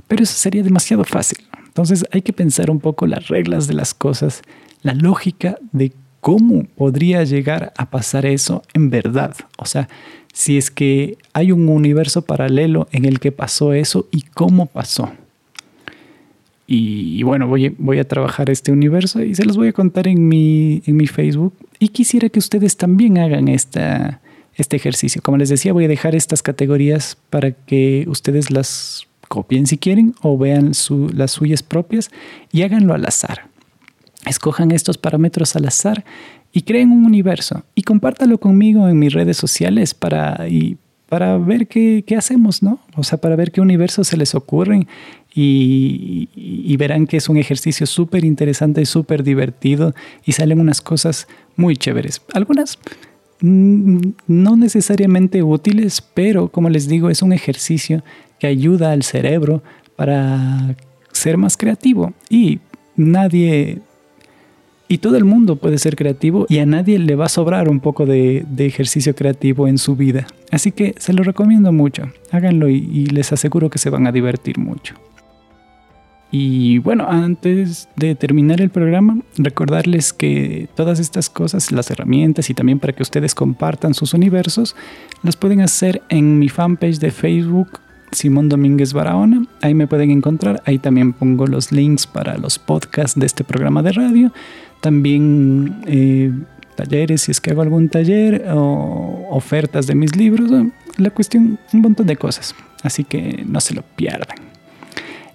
Pero 0.06 0.22
eso 0.22 0.34
sería 0.34 0.62
demasiado 0.62 1.02
fácil. 1.02 1.38
Entonces 1.66 2.06
hay 2.12 2.22
que 2.22 2.32
pensar 2.32 2.70
un 2.70 2.78
poco 2.78 3.08
las 3.08 3.26
reglas 3.26 3.66
de 3.66 3.74
las 3.74 3.94
cosas, 3.94 4.42
la 4.82 4.94
lógica 4.94 5.58
de 5.72 5.92
cómo 6.20 6.62
podría 6.76 7.24
llegar 7.24 7.72
a 7.76 7.90
pasar 7.90 8.26
eso 8.26 8.62
en 8.74 8.90
verdad. 8.90 9.34
O 9.58 9.66
sea, 9.66 9.88
si 10.32 10.56
es 10.56 10.70
que 10.70 11.18
hay 11.32 11.50
un 11.50 11.68
universo 11.68 12.22
paralelo 12.22 12.86
en 12.92 13.06
el 13.06 13.18
que 13.18 13.32
pasó 13.32 13.72
eso 13.72 14.06
y 14.12 14.22
cómo 14.22 14.66
pasó. 14.66 15.10
Y, 16.66 17.22
bueno, 17.22 17.46
voy, 17.46 17.74
voy, 17.78 17.98
a 17.98 18.08
trabajar 18.08 18.48
este 18.48 18.72
universo 18.72 19.22
y 19.22 19.34
se 19.34 19.44
los 19.44 19.56
voy 19.56 19.68
a 19.68 19.72
contar 19.72 20.08
en 20.08 20.26
mi, 20.28 20.82
en 20.86 20.96
mi 20.96 21.06
Facebook. 21.06 21.52
Y 21.78 21.88
quisiera 21.88 22.30
que 22.30 22.38
ustedes 22.38 22.78
también 22.78 23.18
hagan 23.18 23.48
esta, 23.48 24.22
este 24.56 24.76
ejercicio. 24.76 25.20
Como 25.22 25.36
les 25.36 25.50
decía, 25.50 25.72
voy 25.72 25.84
a 25.84 25.88
dejar 25.88 26.14
estas 26.14 26.42
categorías 26.42 27.18
para 27.28 27.50
que 27.52 28.06
ustedes 28.08 28.50
las 28.50 29.06
copien 29.28 29.66
si 29.66 29.78
quieren 29.78 30.14
o 30.22 30.38
vean 30.38 30.72
las 31.12 31.32
suyas 31.32 31.62
propias 31.62 32.10
y 32.52 32.62
háganlo 32.62 32.94
al 32.94 33.04
azar. 33.04 33.48
Escojan 34.26 34.70
estos 34.70 34.96
parámetros 34.96 35.56
al 35.56 35.66
azar 35.66 36.04
y 36.52 36.62
creen 36.62 36.92
un 36.92 37.04
universo 37.04 37.64
y 37.74 37.82
compártalo 37.82 38.38
conmigo 38.38 38.88
en 38.88 38.98
mis 38.98 39.12
redes 39.12 39.36
sociales 39.36 39.92
para, 39.92 40.46
para 41.14 41.38
ver 41.38 41.68
qué, 41.68 42.04
hacemos, 42.18 42.60
¿no? 42.60 42.80
O 42.96 43.04
sea, 43.04 43.18
para 43.18 43.36
ver 43.36 43.52
qué 43.52 43.60
universos 43.60 44.08
se 44.08 44.16
les 44.16 44.34
ocurren 44.34 44.88
y, 45.32 46.28
y 46.34 46.76
verán 46.76 47.06
que 47.06 47.18
es 47.18 47.28
un 47.28 47.36
ejercicio 47.36 47.86
súper 47.86 48.24
interesante 48.24 48.82
y 48.82 48.84
súper 48.84 49.22
divertido 49.22 49.94
y 50.26 50.32
salen 50.32 50.58
unas 50.58 50.80
cosas 50.80 51.28
muy 51.54 51.76
chéveres. 51.76 52.20
Algunas 52.32 52.80
mm, 53.42 53.98
no 54.26 54.56
necesariamente 54.56 55.44
útiles, 55.44 56.02
pero 56.02 56.48
como 56.48 56.68
les 56.68 56.88
digo, 56.88 57.08
es 57.10 57.22
un 57.22 57.32
ejercicio 57.32 58.02
que 58.40 58.48
ayuda 58.48 58.90
al 58.90 59.04
cerebro 59.04 59.62
para 59.94 60.74
ser 61.12 61.36
más 61.36 61.56
creativo. 61.56 62.12
Y 62.28 62.58
nadie, 62.96 63.82
y 64.88 64.98
todo 64.98 65.16
el 65.16 65.24
mundo 65.24 65.56
puede 65.56 65.78
ser 65.78 65.96
creativo 65.96 66.46
y 66.48 66.58
a 66.58 66.66
nadie 66.66 66.98
le 66.98 67.16
va 67.16 67.26
a 67.26 67.30
sobrar 67.30 67.68
un 67.68 67.80
poco 67.80 68.06
de, 68.06 68.44
ejercicio 68.58 69.14
creativo 69.14 69.66
en 69.66 69.78
su 69.78 69.96
vida. 69.96 70.26
Así 70.50 70.72
que 70.72 70.94
se 70.98 71.12
lo 71.12 71.22
recomiendo 71.22 71.72
mucho. 71.72 72.10
Háganlo 72.30 72.68
y, 72.68 72.76
y 72.76 73.06
les 73.06 73.32
aseguro 73.32 73.70
que 73.70 73.78
se 73.78 73.90
van 73.90 74.06
a 74.06 74.12
divertir 74.12 74.58
mucho. 74.58 74.94
Y 76.30 76.78
bueno, 76.78 77.06
antes 77.08 77.88
de 77.96 78.16
terminar 78.16 78.60
el 78.60 78.70
programa, 78.70 79.18
recordarles 79.36 80.12
que 80.12 80.68
todas 80.74 80.98
estas 80.98 81.30
cosas, 81.30 81.70
las 81.70 81.90
herramientas 81.92 82.50
y 82.50 82.54
también 82.54 82.80
para 82.80 82.92
que 82.92 83.04
ustedes 83.04 83.36
compartan 83.36 83.94
sus 83.94 84.14
universos, 84.14 84.74
las 85.22 85.36
pueden 85.36 85.60
hacer 85.60 86.02
en 86.08 86.40
mi 86.40 86.48
fanpage 86.48 86.98
de 86.98 87.12
Facebook 87.12 87.78
Simón 88.14 88.48
Domínguez 88.48 88.92
Barahona. 88.92 89.46
Ahí 89.60 89.74
me 89.74 89.86
pueden 89.86 90.10
encontrar. 90.10 90.62
Ahí 90.64 90.78
también 90.78 91.12
pongo 91.12 91.46
los 91.46 91.72
links 91.72 92.06
para 92.06 92.38
los 92.38 92.58
podcasts 92.58 93.18
de 93.18 93.26
este 93.26 93.44
programa 93.44 93.82
de 93.82 93.92
radio. 93.92 94.32
También 94.84 95.80
eh, 95.86 96.30
talleres, 96.76 97.22
si 97.22 97.30
es 97.30 97.40
que 97.40 97.52
hago 97.52 97.62
algún 97.62 97.88
taller, 97.88 98.44
o 98.52 99.28
ofertas 99.30 99.86
de 99.86 99.94
mis 99.94 100.14
libros. 100.14 100.50
La 100.98 101.08
cuestión, 101.08 101.58
un 101.72 101.80
montón 101.80 102.06
de 102.06 102.16
cosas. 102.16 102.54
Así 102.82 103.02
que 103.02 103.46
no 103.46 103.62
se 103.62 103.72
lo 103.72 103.80
pierdan. 103.80 104.36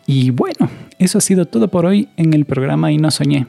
Y 0.06 0.30
bueno, 0.30 0.70
eso 1.00 1.18
ha 1.18 1.22
sido 1.22 1.48
todo 1.48 1.68
por 1.68 1.88
hoy 1.88 2.10
en 2.16 2.36
el 2.36 2.46
programa 2.46 2.92
Y 2.92 3.00
no 3.00 3.10
soñé. 3.10 3.48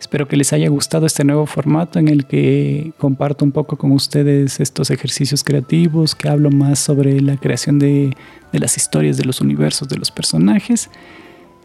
Espero 0.00 0.26
que 0.26 0.36
les 0.36 0.52
haya 0.52 0.68
gustado 0.70 1.06
este 1.06 1.22
nuevo 1.22 1.46
formato 1.46 2.00
en 2.00 2.08
el 2.08 2.26
que 2.26 2.90
comparto 2.98 3.44
un 3.44 3.52
poco 3.52 3.76
con 3.76 3.92
ustedes 3.92 4.58
estos 4.58 4.90
ejercicios 4.90 5.44
creativos, 5.44 6.16
que 6.16 6.28
hablo 6.28 6.50
más 6.50 6.80
sobre 6.80 7.20
la 7.20 7.36
creación 7.36 7.78
de, 7.78 8.12
las 8.50 8.76
historias, 8.76 9.16
de 9.16 9.24
los 9.24 9.40
universos, 9.40 9.88
de 9.88 9.98
los 9.98 10.10
personajes. 10.10 10.90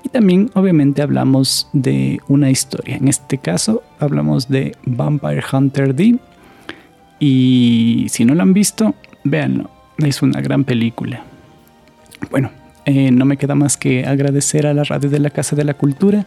Y 0.04 0.10
también 0.10 0.52
obviamente 0.54 1.02
hablamos 1.02 1.70
de 1.74 2.20
una 2.28 2.50
historia. 2.50 2.98
En 2.98 3.08
este 3.08 3.38
caso 3.38 3.84
hablamos 4.00 4.50
de 4.50 4.76
Vampire 4.86 5.44
Hunter 5.52 5.96
D. 5.96 6.20
Y 7.20 8.08
si 8.10 8.26
no 8.26 8.36
lo 8.36 8.42
han 8.42 8.54
visto, 8.54 8.96
véanlo. 9.24 9.70
Es 9.98 10.22
una 10.22 10.42
gran 10.42 10.66
película. 10.66 11.24
Bueno, 12.30 12.52
eh, 12.86 13.12
no 13.12 13.26
me 13.26 13.38
queda 13.38 13.56
más 13.56 13.78
que 13.78 14.06
agradecer 14.06 14.68
a 14.68 14.74
la 14.74 14.84
radio 14.84 15.10
de 15.10 15.20
la 15.20 15.30
Casa 15.30 15.56
de 15.56 15.64
la 15.64 15.74
Cultura 15.74 16.26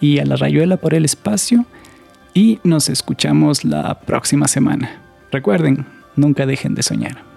y 0.00 0.18
a 0.18 0.24
la 0.24 0.36
rayuela 0.36 0.76
por 0.76 0.94
el 0.94 1.04
espacio 1.04 1.64
y 2.34 2.60
nos 2.62 2.88
escuchamos 2.88 3.64
la 3.64 3.98
próxima 4.00 4.46
semana. 4.46 5.00
Recuerden, 5.32 5.86
nunca 6.14 6.46
dejen 6.46 6.74
de 6.74 6.82
soñar. 6.82 7.35